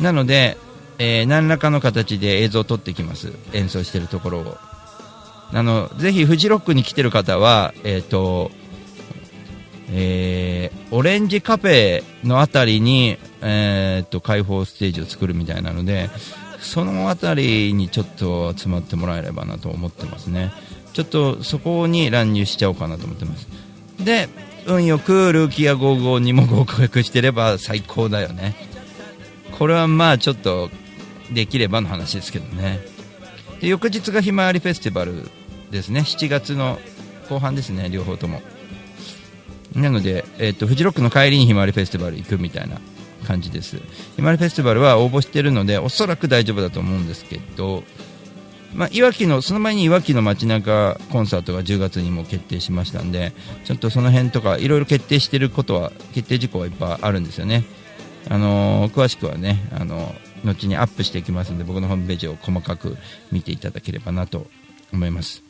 [0.00, 0.56] なので、
[0.98, 3.32] えー何らかの形で映像を撮ってきます。
[3.52, 4.56] 演奏してるところを。
[5.50, 8.50] あのぜひフジロックに来てる方はえっ、と
[9.90, 16.08] えーオレンジカフェのあたりに、えー、と開放ステージを作るみたいなので
[16.60, 20.52] そのあたりにちょっと集まってもらえればなと思ってますね。
[20.92, 23.46] ちょっとそこに乱入しちゃおうかなと思ってます。
[24.00, 24.28] で
[24.66, 28.54] 運よくルーキーや55にも合格してれば最高だよね。
[29.58, 30.70] これはまあちょっと
[31.32, 32.80] できればの話ですけどね。
[33.60, 35.30] で翌日がひまわりフェスティバル
[35.70, 36.00] ですね。
[36.00, 36.78] 7月の
[37.28, 37.88] 後半ですね。
[37.90, 38.42] 両方とも。
[39.74, 42.80] なので、えっとフジロックの帰りにひまわりフェスティバル行くみたいな
[43.26, 43.76] 感じです。
[44.16, 47.82] ひまわりフェスティバルは応募してるのでおそらく大丈夫だと思うんですけど、
[48.74, 53.32] まあ、いわきのその前にいわきの街中コンサートが10月にも決定しましたんで
[53.64, 57.64] ちょっとその辺とかいろいろ決定してることは決定事項はいっぱいあるんですよね。
[58.30, 62.96] あのー詳しくはね、あのー後にアップしていきますので僕のホームページを細かく
[63.32, 64.46] 見ていただければなと
[64.92, 65.42] 思います。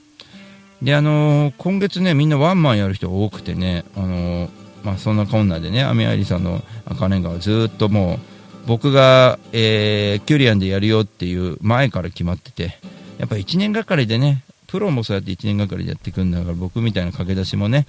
[0.80, 4.48] であのー今月ねみんなワンマンやる人が多くてねあの
[4.84, 8.18] まあそんなこんなでねアミアイリさんの赤レンガはずっともう
[8.66, 12.78] 僕が、えーキュリアンでやるよっていう前から決まってて
[13.18, 17.86] やっぱ1年がかりでねプロもそうやって1年がかりでやっていくんだから僕みたいな駆け出しもね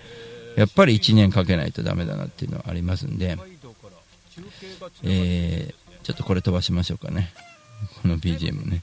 [0.56, 3.38] やっぱり1年かけないとダメだなっていうのはありますんで、
[5.04, 5.80] えー
[6.10, 7.32] ちょっとこれ飛ばしましょうかね。
[8.02, 8.82] この BGM ね。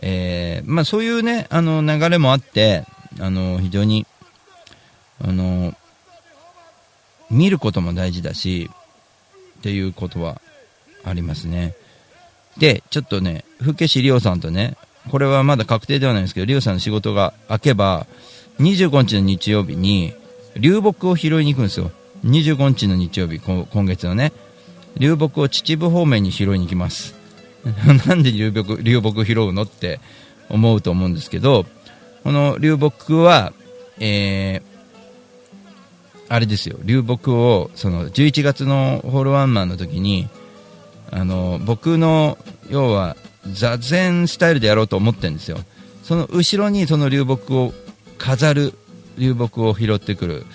[0.00, 2.84] えーまあ、そういうねあの流れもあって
[3.18, 4.06] あの非常に
[5.20, 5.74] あの
[7.30, 8.70] 見ることも大事だし
[9.58, 10.40] っていうことは
[11.04, 11.74] ありますね。
[12.58, 14.76] でちょっとね福家市リオさんとね
[15.10, 18.06] これはまだ確定ではないんですけどリオさんの仕事が明けば
[18.60, 20.14] 25日の日曜日に
[20.56, 21.90] 流木を拾いに行くんですよ。
[22.24, 24.32] 25日の日曜日今月のね。
[24.96, 27.14] 流木を秩父方面に拾いに行きます。
[28.06, 29.98] なんで流木流木拾うのって
[30.48, 31.64] 思うと思うんですけど
[32.22, 33.52] この流木は、
[33.98, 34.73] えー
[36.34, 36.78] あれですよ。
[36.82, 40.28] 流木をその11月のホールワンマンの時に
[41.12, 43.16] あの僕の要は
[43.52, 45.58] 座禅スタイルでやろうと思ってるんですよ。
[46.02, 47.72] その後ろにその流木を
[48.18, 48.74] 飾る
[49.16, 50.46] 流木を拾ってくる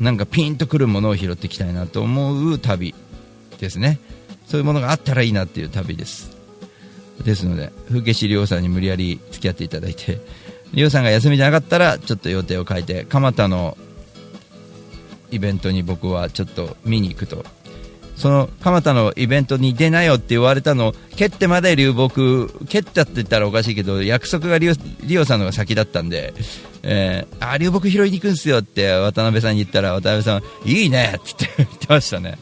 [0.00, 2.94] なんかピンとくるものを拾っていきたいなと思う旅
[3.58, 4.00] ですね。
[4.46, 6.36] そういうものがあったらいいなっていう旅です。
[7.24, 10.20] ですので風景師亮さんに無理やり付き合っていただいて
[10.74, 13.78] 亮さんが休みじゃなかったらちょっと予定を変えて蒲田の
[15.30, 17.44] イベントに僕はちょっと見に行くと。
[18.16, 24.74] その蒲田のイベントに出なよって言われたの蹴ってまで流木蹴ったって言ったらおかしいけど約束がリオ
[25.04, 26.34] リオさんのが先だったんで、
[26.82, 32.38] えー、あ流木拾いに行くんですよって渡辺さんに言ったら渡辺さんいいねって言ってましたね。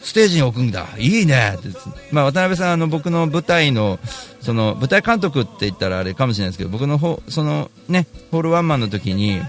[0.00, 0.86] ステージに置くんだ。
[0.98, 1.68] いいねって、
[2.12, 3.98] まあ、渡辺さんあの僕の舞台の
[4.40, 9.40] その舞台監督って言ったらあれかもしれないですけど僕のほそのねホールワンマンの時に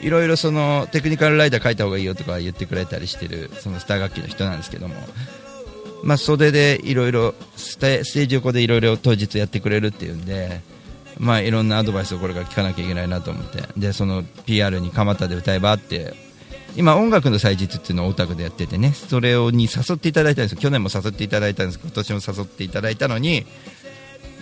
[0.00, 4.94] いろいろそのテクニカルライダー書いた方がいいよとか言ってくれたりしてるそのスター楽器の人なんですけども、
[6.02, 10.60] まあ、袖でいろいろステージ横でいろいろ当日やってくれるっていうんで、
[11.18, 13.62] まあ、いろんなアドバイスをこれから聞かなきゃいけないなと思って。
[13.76, 16.26] でその PR に蒲田で歌えばって。
[16.76, 18.92] 今音楽の祭日っていうのをオタクでやっててね。
[18.92, 21.78] それをに誘っていただいたんです去年も誘っていただいたんです。
[21.78, 23.46] けど今年も誘っていただいたのに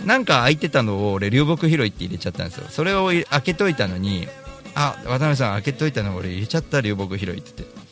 [0.04, 2.66] なんか空いてたのを俺流木拾いって入れちゃったんですよ。
[2.68, 4.26] それを開けといたのに
[4.74, 7.84] あ渡辺さん開けといたの俺入れちゃった流木拾いって言って。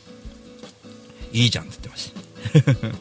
[1.33, 2.97] いいじゃんって言ってました。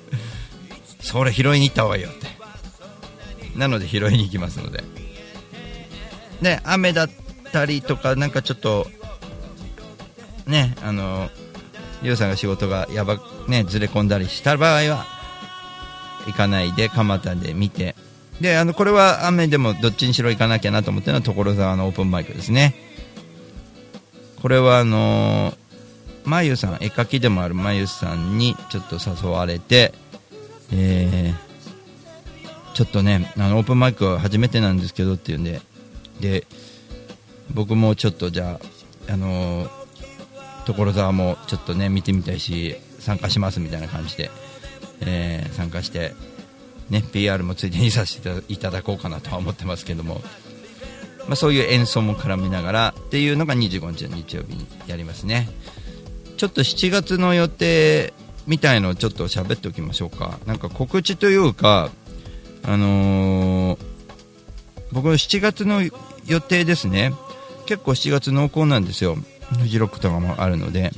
[1.04, 2.26] それ拾いに行った方がいいよって。
[3.56, 4.82] なので拾いに行きますので。
[6.40, 7.10] で雨だっ
[7.52, 8.88] たりとかなんかちょっと
[10.46, 11.30] ねあの
[12.02, 15.06] リオさんが仕事がやばねずれ込んだりした場合は
[16.26, 17.94] 行かないで蒲田で見て。
[18.40, 22.74] であのこれは雨でもどっちにしろ行かなきゃなと思ってのは所沢のオープンマイクですね。
[24.42, 25.54] これはあの
[26.24, 29.94] まゆさん絵描きでもあるまゆさんにちょっと誘われて
[30.74, 35.60] えー、ちょっとねあのオープンマイクは初めてなんですけどっていうんで
[36.20, 36.46] で
[37.52, 38.58] 僕もちょっとじゃ
[39.08, 39.70] ああの
[40.66, 44.30] 所沢もちょっとね見てみたいし参加しますみたいな感じで、
[45.02, 46.14] えー参加して
[46.88, 50.20] ね PR もついでにさせていただこうかなとは思ってますけども。
[51.26, 55.48] まあ、そういう演奏も絡めながらっていうのが25日の日曜日にやりますね。
[56.36, 58.12] ちょっと7月の予定
[58.46, 60.38] みたいのをちょっと喋っておきましょうか。
[60.46, 61.90] なんか告知というか
[62.64, 63.78] あのー
[64.92, 65.80] 僕の7月の
[66.26, 67.14] 予定ですね。
[67.64, 69.16] 結構7月濃厚なんですよ。
[69.58, 70.92] フジロックとかもあるので。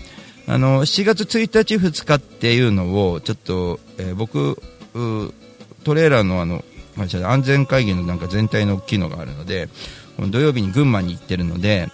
[0.47, 4.61] あの7月1日2日っていうのをちょっと、えー僕
[5.85, 6.65] トレーラーのあの
[6.97, 9.69] 安全会議のなんか全体の機能があるので
[10.19, 11.89] 土曜日に群馬に行ってるので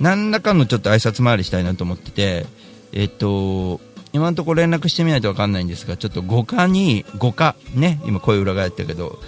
[0.00, 2.46] 何らかのちょっと挨拶回りしたいなと思ってて
[2.92, 3.80] えっと
[4.12, 9.18] 今のところ連絡してみないと分かんないんですがちょっと五日に五日ね今声裏返ったけど、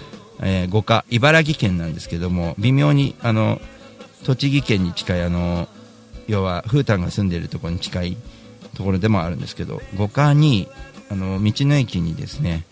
[0.41, 3.59] えー、五日茨城県なんですけども微妙にあの
[4.23, 5.67] 栃木県に近いあの
[6.27, 8.17] 要は風太が住んでいるところに近い
[8.75, 10.67] ところでもあるんですけど五日に
[11.09, 12.65] あの道の駅にですね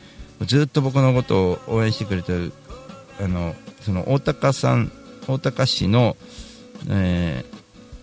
[0.46, 2.54] ずっと僕のことを応援してくれてる
[3.22, 4.92] あのその大高さん
[5.32, 6.18] 大高市の、
[6.90, 7.60] えー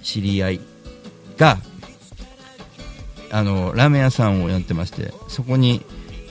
[0.07, 0.61] 知り合い
[1.37, 1.59] が
[3.33, 5.83] あのラーメン屋さんをやってましてそこに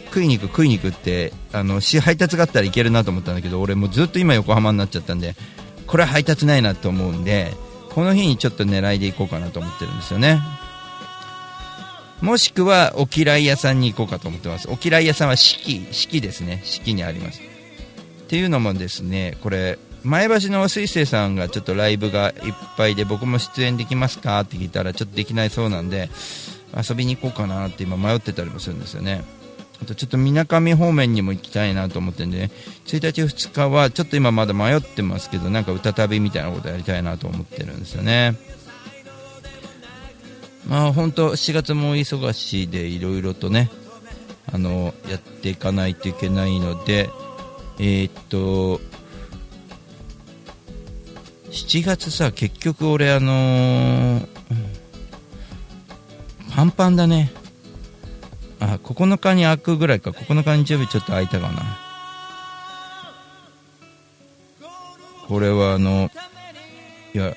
[0.06, 5.36] 食いに行く食いに行くってあのし配達があったらいけるなと思ったんだけど俺もずっと今横浜になっちゃったんで
[5.88, 7.52] これは配達ないなと思うんで
[7.90, 10.40] この日にちょっと狙いで行こうかなと思ってるんですよね。
[12.22, 14.68] もしくはお嫌い屋さんに行こうかと思ってます。
[14.70, 16.62] お嫌い屋さんは四季四季ですね。
[16.66, 17.40] 四季にあります。
[17.40, 26.10] っていうのもですねこれ前橋の水星さんがちょっとライブがいっぱいで僕も出演できますかって聞いたらちょっとできないそうなんで
[26.76, 29.24] 遊びに行こうかなって今迷ってたりもするんですよね。
[29.82, 32.52] あとちょっとみなかみ方面にも行きたいなと思ってんで、ね、
[32.86, 38.36] 1日2日はちょっと今まだ迷ってますけどなんか歌旅みたいなことやりたいなと思ってるんですよね。
[40.68, 43.70] まあ本当7月も忙しいでいろいろとね
[44.52, 47.10] あのやっていかないといけないので
[47.80, 48.80] えー、っと
[51.56, 54.28] 7月さ結局俺あのー
[56.54, 57.32] パンパンだね。
[58.62, 60.12] あ9日に開くぐらいか。
[60.12, 61.78] 9日日曜日ちょっと開いたかな。
[65.28, 66.10] これはあの
[67.14, 67.36] いや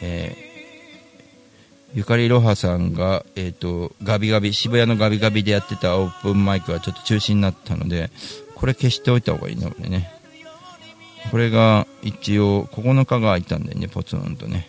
[0.00, 8.10] えー、ゆかりろはさんが、えーと、ガビガビ渋谷のガビガビでやってたオープンマイクはちょっと中止になったので
[8.56, 10.21] これ消しておいた方がいいな俺ね。
[11.30, 14.68] これが一応9日が開いたんでねポツンとね。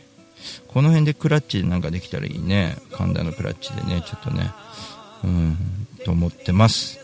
[0.67, 2.77] この辺でクラッチでなんかできたらいいね。
[2.91, 4.51] 神田のクラッチでねちょっとね。
[5.23, 5.57] うん
[6.03, 6.99] と思ってます。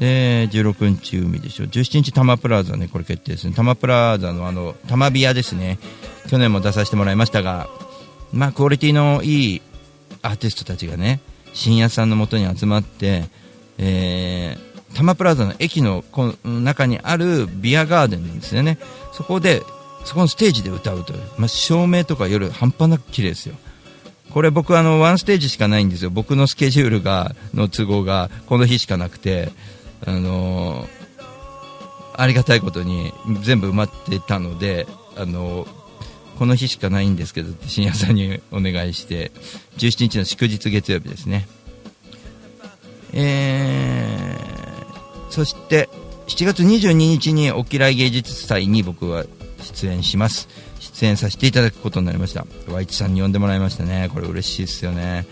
[0.00, 1.64] で16日海でしょ。
[1.64, 5.78] 17日タマプラザねこれ決定ですねタマプラザのあのタマビアですね。
[6.28, 7.68] 去年も出させてもらいましたが
[8.32, 9.62] まあクオリティのいい
[10.22, 11.20] アーティストたちがね
[11.52, 13.28] 深夜さんのもとに集まって
[13.78, 14.65] えー、
[14.96, 18.78] タマプラザの駅のこの中にあるビアガーデンなんですよね。
[19.12, 19.62] そこで
[20.04, 23.56] そこのステージで歌うという、まあ、照明とか夜半端なく綺麗ですよ。
[24.30, 26.10] これ僕あのワンステージしかないんですよ。
[26.10, 29.50] 僕のスケジュールがの都合がこの日しかなくて。
[30.04, 30.88] あのー、
[32.14, 34.86] ありがたいことに全部埋まってたので
[35.16, 35.68] あのー、
[36.38, 39.32] この日しかないんですけどって深夜さんにお願いして
[39.78, 41.48] 17日の祝日月曜日ですね。
[43.12, 44.65] えー、
[45.36, 45.90] そして
[46.28, 49.26] 7月22日におきらい芸術祭に僕は
[49.60, 50.48] 出演します。
[50.80, 52.46] 出演させていただくことになりました。
[52.70, 54.08] 和一さんに呼んでもらいましたね。
[54.14, 55.26] これ嬉しいですよね。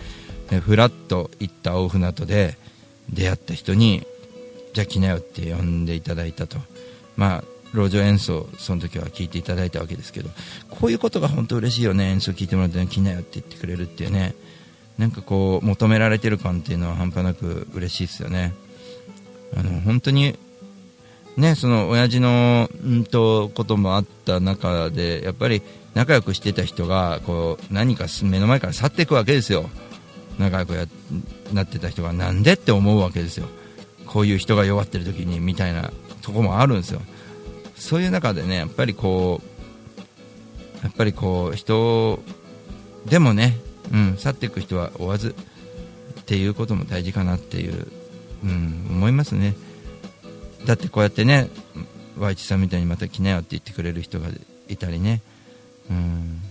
[0.61, 2.55] ふらっと行った大船渡で
[3.09, 4.05] 出会った人に
[4.75, 6.59] じゃあ来なよって呼んでいただいたと。
[7.17, 7.43] まあ
[7.73, 10.29] 路上演奏その時は聞いていただいたわけですけど。
[10.69, 12.11] こういうことが本当嬉しいよね。
[12.11, 14.35] 演奏聞いてもらって来なよって言ってくれるっていうね。
[14.99, 18.53] なんかこう求められてる感っていうのは半端なく嬉しいですよね。
[19.55, 20.37] あの本当に
[21.37, 25.61] ね、その親父のんとこともあった中でやっぱり
[25.93, 29.69] 仲良くしてた人がこう何か目の前から去っていくわけですよ。
[30.39, 30.85] 仲良くや
[31.53, 33.47] なってた人がなんでって思うわけですよ。
[34.05, 35.91] こういう人が弱ってる時にみたいな
[36.21, 37.01] とこもあるんですよ。
[37.75, 42.19] そういう中でねやっぱりこうやっぱりこう人
[43.05, 43.57] でもね、
[43.91, 45.35] うん、去っていく人は追わず
[46.21, 47.87] っていうことも大事かなっていう、
[48.45, 49.55] うん、思いますね。
[50.65, 51.49] だってこうやってね
[52.17, 54.29] 和一さんみたいにまた来なよって言ってくれる人が
[54.69, 55.21] いたりね、
[55.89, 56.41] うん、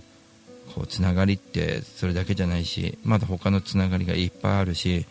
[0.75, 5.07] こうつながりってそれだけじゃないしまだ他のつながりがいっぱいあるし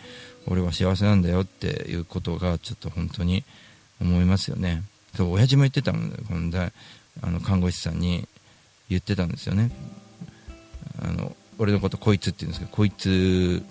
[0.48, 3.44] 俺は幸せなんだよっていうことがちょっと本当に
[4.02, 4.84] 思いますよね。
[5.16, 6.72] そう親父も言ってたもんねこの
[7.22, 8.28] あの看護師さんに
[8.90, 9.72] 言ってたんですよね。
[11.02, 13.64] あの俺のことこいつって言うんですけどこいつ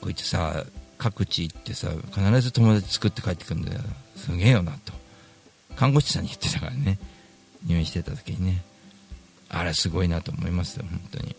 [0.00, 0.64] こいつさ
[0.98, 3.80] 各地行ってさ必ず友達作って帰ってくるんだよ。
[4.16, 4.92] すげえよなと。
[5.76, 6.98] 看護師さんに言ってたからね。
[7.66, 8.62] 入院してた時にね。
[9.48, 11.36] あれすごいなと思いますよ本当に。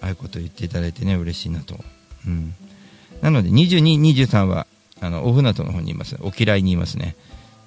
[0.00, 1.78] ああいうこと言っていただいてね嬉しいなと。
[2.26, 2.54] うん。
[3.20, 4.66] なので22、23は
[5.00, 7.16] あのオフナトの方にいます、お嫌いにいますね。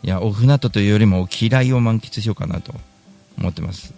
[0.04, 2.74] いや、オフナトというよりもお嫌いを満喫しようかなと。
[3.38, 3.94] 思ってます。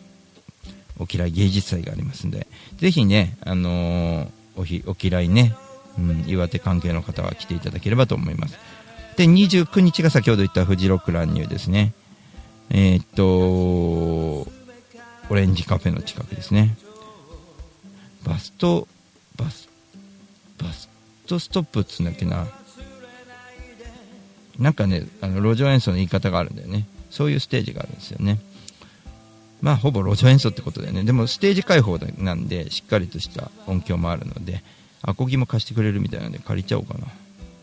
[0.99, 2.47] お嫌い芸術祭がありますんで、
[2.77, 5.55] ぜひね、あのー、おひお嫌いね、
[5.97, 8.57] うん、岩手関係の方は来ていただければと思います。
[9.15, 11.93] で、29日が先ほど言ったフジロック乱入ですね。
[12.69, 13.23] えー、っと、
[15.29, 16.77] オレンジカフェの近くですね。
[18.23, 18.87] バスト、
[19.37, 19.69] バス、
[20.57, 20.89] バス
[21.27, 22.47] トストップっつうんだっけな
[24.57, 28.39] なんかねあの路上演奏の言い方があるんだよねそういうステージがあるんですよね
[29.61, 34.63] まあほぼ路上演奏ってことだよねでもステージ開放なんでしっかりとした音響もあるので
[35.07, 37.07] アコギも貸してくれるみたいなので借りちゃおうかな。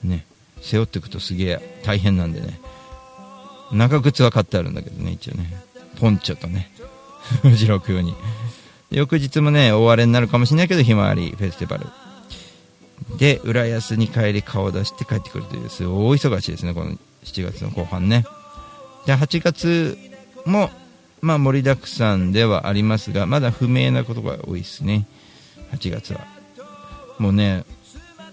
[0.03, 0.25] ね。
[0.63, 2.59] 背負っていくとすげえ大変なんでね。
[3.71, 5.55] 長靴は買ってあるんだけどね一応ね。
[6.01, 6.71] ポンチョとね。
[7.43, 8.15] フジロク用に。
[8.91, 11.87] 翌日もね大荒れになるかもしれないけどひまわりフェスティバル。
[13.19, 16.93] で浦安に帰り顔を出して帰ってくるというすごい忙しいですねこの
[17.25, 18.25] 7月の後半ね。
[19.05, 19.99] で8月
[20.47, 20.71] も
[21.21, 25.07] まあ盛りだくさんではありますがまだ不明なことが多いですね。
[25.73, 26.34] 8月は。
[27.19, 27.65] もうね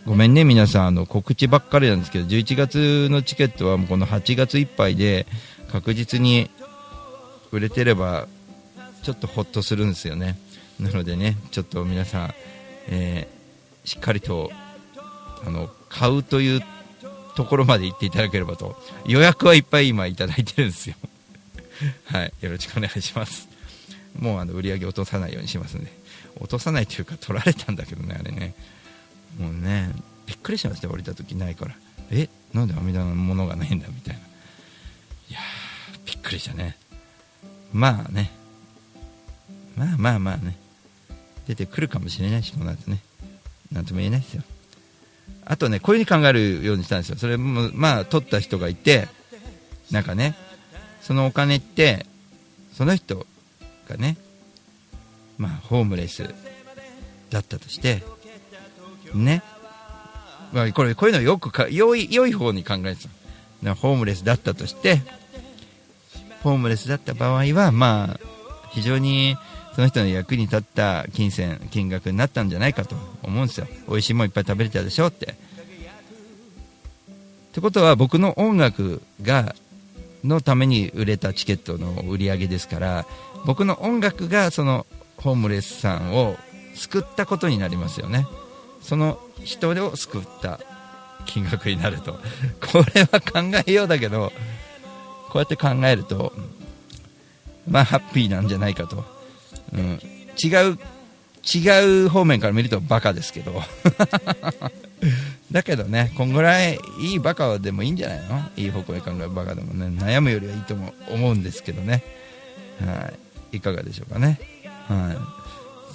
[0.06, 5.28] ごめんね皆さんあの告知ばっかりなんですけど11月のチケットはもうこの8月いっぱいで
[5.72, 6.50] 確実に
[7.52, 8.28] 売れてれば
[9.04, 10.38] ちょっとほっとするんですよね。
[10.80, 12.34] なのでねちょっと皆さん、
[12.88, 14.50] えー、しっかりと
[15.46, 16.62] あの買うという
[17.36, 18.76] ところまで行っていただければと
[19.06, 20.96] 予約はいっぱい今いただいてるんですよ。
[22.06, 23.48] はいよろしくお願いします。
[24.18, 26.01] もうあの売り上げ落とさないようにしますんで。
[26.40, 28.54] 落とさないというか取られたんだけどねあれね。
[29.40, 29.92] もうね
[30.26, 31.76] びっくりしました降りた時ないから。
[32.12, 34.20] えなんで阿弥陀のものがないんだみたいな。
[34.20, 34.24] い
[35.34, 35.40] や
[36.06, 36.78] びっくりしたね。
[37.74, 38.32] まあね。
[39.76, 40.58] まあまあまあね。
[41.48, 43.00] 出てくるかもしれないしこの後ね。
[43.72, 44.44] なんとも言えないですよ。
[45.46, 47.18] あとね、こういうふうに考えるようにしたんですよ。
[47.18, 49.08] それも、まあ、取った人がいて、
[49.90, 50.36] なんかね、
[51.02, 52.06] そのお金って、
[52.74, 53.26] その人
[53.90, 54.18] がね、
[55.42, 56.36] まあ、ホームレス
[57.32, 58.04] だったとして、
[59.16, 59.42] ね、
[60.54, 63.08] まあ、これ、こういうのよくか、良い、良い方に考えて
[63.64, 63.74] た。
[63.74, 65.02] ホームレスだったとして、
[66.44, 68.20] ホームレスだった場合は、まあ、
[68.70, 69.36] 非常に
[69.76, 73.68] その人の役に立った金銭金額になったんじゃないかと思うんですよ。
[73.90, 75.26] 美味しいもんいっぱい食べれたでしょって。
[75.26, 75.36] っ
[77.54, 79.56] てことは僕の音楽が
[80.24, 83.06] のために売れたチケットの売り上げですから
[83.46, 84.86] 僕の音楽がその
[85.24, 86.36] ホームレスさんを
[86.76, 88.28] 救ったことになりますよね。
[88.82, 90.60] その人を救った
[91.26, 92.20] 金額になると。
[92.72, 94.32] これは考えようだけど
[95.30, 96.34] こうやって考えると
[97.70, 99.06] まあハッピーなんじゃないかと。
[99.74, 100.02] うん、
[100.44, 100.80] 違う
[101.44, 103.62] 違う方面から見るとバカですけど。
[105.52, 108.42] だけどねこんぐらいいいバカでもいいんじゃないの？
[108.56, 109.88] いい方向に考えるバカでもね。
[109.88, 112.04] 悩むよりはいいとも思うんですけどね。
[112.84, 113.12] は
[113.52, 113.58] い。
[113.58, 114.40] いかがでしょうかね。
[114.88, 115.18] はい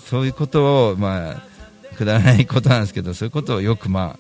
[0.08, 4.18] そういうことをまあくだらないことなんですけどそういうことをよくま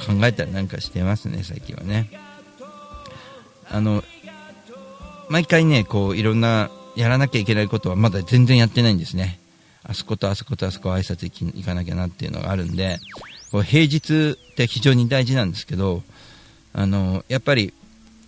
[0.00, 2.10] あ考えたりなんかしてますね最近はね
[3.70, 4.02] あの
[5.28, 9.40] 毎回ねこういろんなやらなきゃいけないことはまだ全然やってないんですね。
[9.82, 12.98] あそことあそことあそこ挨拶行かなきゃなっていうのがあるんで、
[13.52, 16.02] こ平日って非常に大事なんですけど、
[16.72, 17.74] あの、やっぱり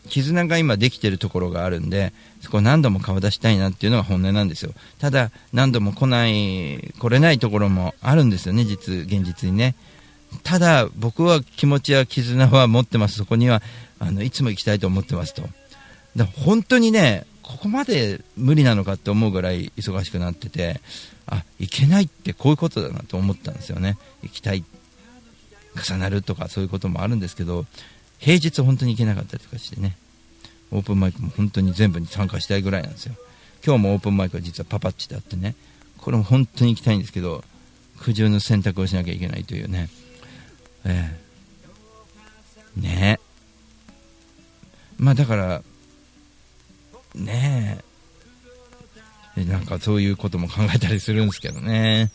[0.09, 4.73] 絆が今できてるところがあるんで、そこ何度も顔出したいなっていうのが本音なんですよ。
[4.99, 9.75] ただ、何度も来ない、来れないところもあるんですよね、実、現実にね。
[10.43, 13.17] ただ、僕は気持ちや絆は持ってます。
[13.17, 13.63] そこには、
[13.99, 15.43] あの、いつも行きたいと思ってますと。
[16.17, 20.81] だ本当にね、ここまで無理なのかって思うぐらい忙しくなってて
[21.27, 24.65] あ行けないってこういうことだなと思ったんですよね行きたい
[25.89, 27.65] 重なるとかそういうこともあるんですけど
[28.19, 29.97] 平日本当に行けなかったりとかしてね。
[30.73, 33.15] オープンマイクも本当に全部に参加したいぐらいなんですよ。
[33.65, 35.55] 今日もオープンマイクは実はパパッチであってね。
[35.99, 37.43] これも本当に行きたいんですけど
[37.99, 39.89] 苦渋の選択をしなきゃいけないというね。
[40.85, 41.13] え
[42.77, 42.81] え。
[42.81, 43.27] ねえ。
[44.99, 45.63] まあだから
[47.15, 47.79] ね
[49.37, 49.45] え。
[49.45, 52.11] なんかそういうことも考えたりするんですけどね。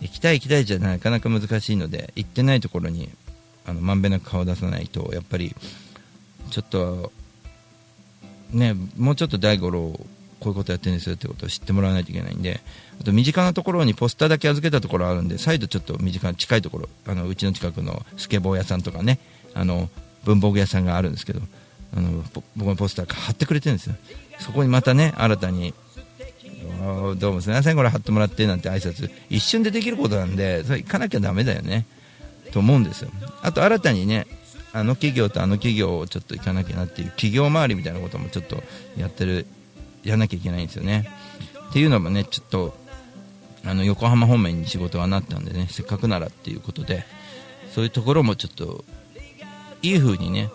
[0.00, 3.10] 行きたい行きたいじゃなかなか難しいので行ってないところに
[3.68, 5.54] あのまんべんなく顔を出さないとやっぱり
[6.50, 7.12] ちょっと
[8.50, 9.92] ねもうちょっと大五郎
[10.40, 12.60] こういうことやってるんですよってことを知ってもらわないといけないんで
[13.00, 19.18] あと身近なところにポスターだけ預けたところあるんで再度ちょっと身近近いところあのうちの近くのスケボー屋さんとかね
[19.54, 19.90] あの
[20.24, 21.40] 文房具屋さんがあるんですけど
[21.94, 22.22] あの
[22.56, 23.96] 僕のポスター貼ってくれてるんですよ。
[24.38, 25.74] そこにまたね新たに
[27.18, 31.86] どうもすみませんこれ貼ってもらってなんて挨拶一瞬でできることなんでそれ行かなきゃだめだよね。
[32.52, 33.10] と思うんですよ。
[33.42, 34.26] あと新たにね
[34.72, 38.62] あの企業とあの企業をちょっと行かなきゃなっていう企業周りみたいなこともちょっと
[38.96, 39.46] やってる
[40.04, 41.08] やらなきゃいけないんですよね。
[41.70, 42.76] っていうのもねちょっと
[43.64, 47.04] あの横浜方面に仕事がなったんでねせっかくならっていうことで
[47.74, 48.84] そういうところもちょっと
[49.82, 50.50] いい風にね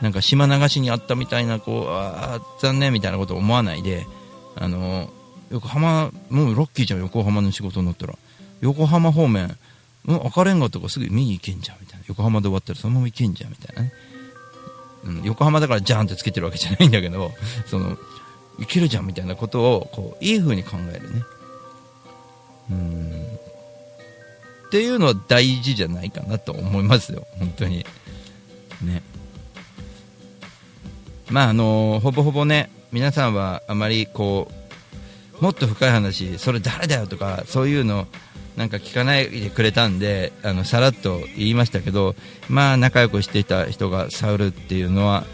[0.00, 4.06] なんか島流しにあったみたいなこうあ残念みたいなこと思わないで
[4.54, 5.10] あの
[5.50, 8.14] 横浜もうロッキーじゃん横浜の仕事になったら。
[8.60, 9.56] 横浜方面、
[10.06, 12.04] うん、赤レンガとかすぐ見に行けんじゃんみたいな。
[12.08, 13.92] 横浜で終わったらそのまま行けんじゃんみたいなね、
[15.04, 17.32] うん、横浜だからジャーンってつけてるわけじゃないんだけど
[17.66, 17.96] その
[18.58, 21.22] いけるじゃんみたいなことをこういい風に考えるね。
[22.70, 23.38] うん。
[24.66, 27.26] っていうのは大事じゃないかなと思いますよ。
[27.38, 27.84] 本当に。
[28.82, 29.02] ね。
[31.28, 34.50] まああのー、ほぼほぼね皆さんはあまりこ
[35.40, 38.06] うもっと深い話それ誰だよとかそういうの
[38.56, 42.14] なんか聞かないでくれたんであのさらっと言いましたけど
[42.48, 45.24] まあ仲良くしていた人がサウルっていうのは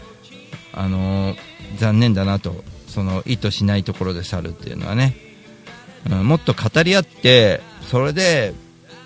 [0.73, 1.37] あのー、
[1.77, 5.15] 残念だなとその意図しないところで去るっていうのはね、
[6.11, 8.53] うん、もっと語り合ってそれで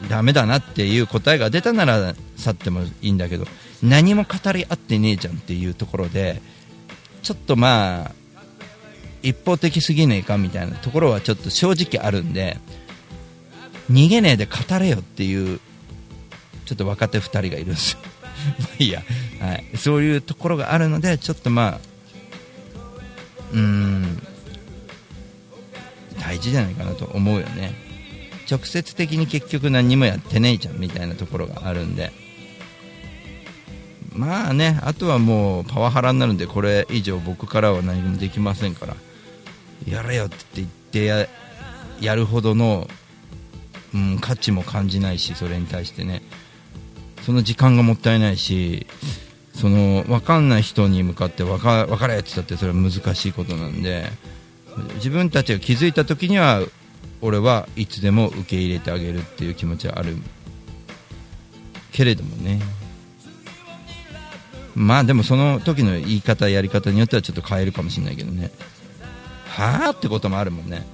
[0.10, 3.46] ダメだなっていう答えが出たなら去ってもいいんだけど
[3.84, 6.42] 何も語り合ってねえじゃんっていうところで
[7.22, 8.12] ちょっとまあ
[9.24, 12.58] 一方的すぎねえかみたいなところはちょっと正直あるんで
[13.92, 15.60] 逃げねえで語れよっていう
[16.66, 18.00] ちょっと若手2人がいるんですよ。
[18.60, 19.04] まあいいや、
[19.40, 21.80] はい、そういうところがあるのでちょっとまあ
[23.54, 24.22] うん
[26.20, 27.74] 大事じゃないかなと思うよね。
[28.50, 32.12] 直接的に結局何もやってねえじゃんみたいなところがあるんで。
[34.14, 38.96] まあねあとはもうパワハラになるんでこれ以上僕からは何もできませんから。
[39.86, 41.30] やれよって言って
[42.02, 42.90] やるほどの、
[43.98, 46.22] うん、価値も感じないしそれに対してね。
[47.24, 48.88] その時間がもったいないし
[49.54, 54.06] その分かんない人に向かって分か分かれって言ったってそれは難しいことなんで
[54.96, 56.62] 自分たちが気づいた時には
[57.22, 60.16] 俺はいつでも受け入れてあげるっていう気持ちはある。
[61.92, 62.62] けれどもね。
[64.76, 68.52] まあでもその時の言い方やり方によってはちょっと変えるかもしれないけどね。
[69.48, 70.86] はあってこともあるもんね。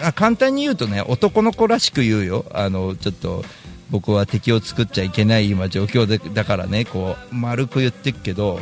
[0.00, 2.44] あ簡単に言うとね男の子らしく言うよ。
[2.52, 3.44] あのちょっと
[3.90, 8.60] 僕は敵を作っちゃいけない今状況でだからねこう丸く言ってくけど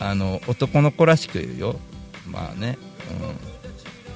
[0.00, 1.76] あの男の子らしく言うよ。
[2.26, 2.78] まあね、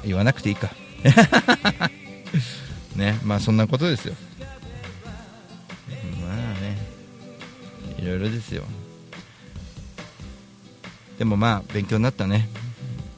[0.03, 0.71] うん、言わなくていいか。
[2.97, 4.15] ねまあそんなことですよ。
[6.21, 6.77] まあね。
[7.99, 8.65] いろいろですよ。
[11.19, 12.49] でもまあ勉強になったね。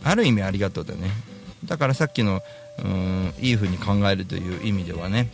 [0.05, 1.11] ある意味ありがとうだね。
[1.65, 2.43] だからさっきの
[2.85, 5.31] うんいい風に考えるという意味ではね。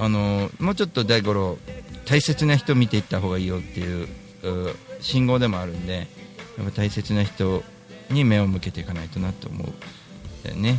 [0.00, 1.58] あのもうちょっと大五郎
[2.04, 4.08] 大切な人見ていった方がいいよっていう
[5.00, 6.06] 信号でもあるんで
[6.56, 7.64] やっぱ大切な人
[8.10, 9.68] に目を向けていかないとなと思う
[10.44, 10.78] だよね。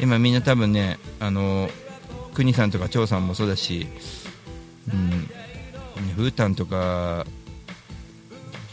[0.00, 1.68] 今みんな多分ねあの
[2.34, 3.86] 国さんとか長さんもそうだし、
[4.92, 5.28] うん、
[6.16, 7.24] フータンとか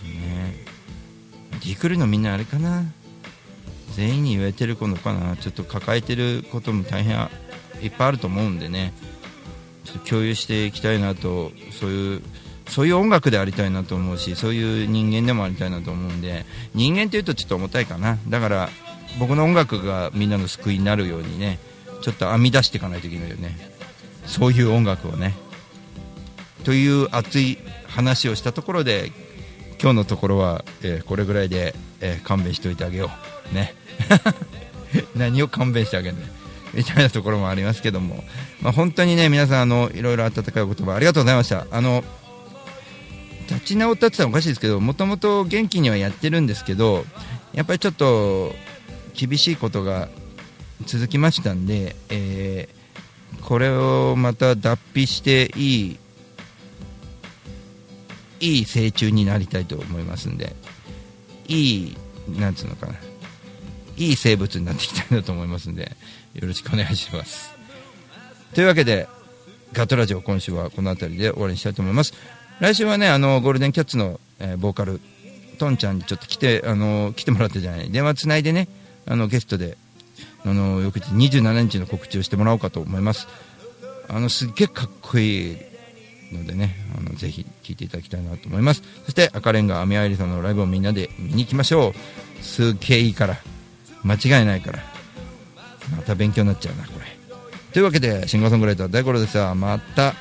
[0.04, 0.56] ね
[1.52, 2.86] ディクルのみんなあれかな？
[4.00, 5.36] 全員に言えてるのかな？
[5.36, 7.18] ちょっと抱えてることも大変
[7.82, 8.94] いっぱいあると思うんでね。
[9.84, 12.22] ちょっと共有していきたいなとそういう
[12.70, 16.46] そういう音楽でありたいなと思うしそういう人間でもありたいなと思うんで
[16.76, 18.18] 人間というとちょっと重たいかな。
[18.30, 18.70] だから
[19.20, 21.60] 僕の音楽がみんなの救いになるようにね
[22.02, 23.58] ちょっと編み出していかないといけないよね。
[24.26, 25.36] そういう音楽をね。
[26.64, 29.12] という熱い話をしたところで
[29.82, 33.10] 今日のところは、えーこれぐらいで、えー勘弁しといてあげよう。
[33.52, 33.74] ね。
[35.16, 36.22] 何を勘弁してあげるの
[36.74, 38.24] みたいなところもありますけども、
[38.62, 41.66] まあ、本当にね皆さんあのいろいろ温かい言葉ありがとうございました。
[41.72, 42.04] あの
[43.50, 47.04] 立ち直ったって言ったらおかしいですけどもともと元気にはやってるんですけど
[47.52, 48.56] やっぱりちょっと
[49.16, 50.08] 厳しいことが
[50.86, 52.80] 続きましたんで、えー
[53.42, 56.00] これをまた脱皮していい
[58.40, 60.56] いい成虫になりたいと思いますんで
[61.48, 61.98] いい
[62.28, 62.94] なんつうのかな。
[64.00, 65.92] いい生物になっていきたいなと思いますんで
[66.34, 67.54] よろしくお願いします。
[68.56, 69.08] というわけで
[69.74, 72.14] ガトラジオ今週はこの辺りで終わりにしたいと思います。
[72.60, 75.00] 来週はねあのゴールデンキャッツの、えーボーカル
[75.60, 77.92] トンちゃんにちょっと来てあの来てもらってじゃない。
[77.92, 78.70] 電話つないでね
[79.06, 79.78] あのゲストで
[80.46, 83.28] あの翌日27日の告知をしてもらおうかと思います。
[84.08, 85.58] あのすっげえかっこいい
[86.32, 88.82] のでねあのぜひ聴いていただきたいなと思います。
[89.04, 92.44] そして赤レンガアミアイリさんのライブをみんなで見に行きましょう。
[92.44, 93.38] すっげえいいから。
[94.04, 94.80] 間違いないから。
[95.96, 97.06] また勉強になっちゃうなこれ。
[97.74, 100.14] というわけでシンガーソングライター大五郎ですがまた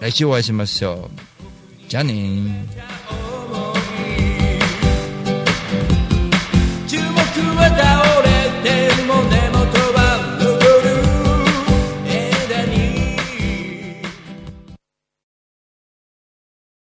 [0.00, 1.88] 来週お会いしましょう。
[1.88, 3.35] じゃあねー。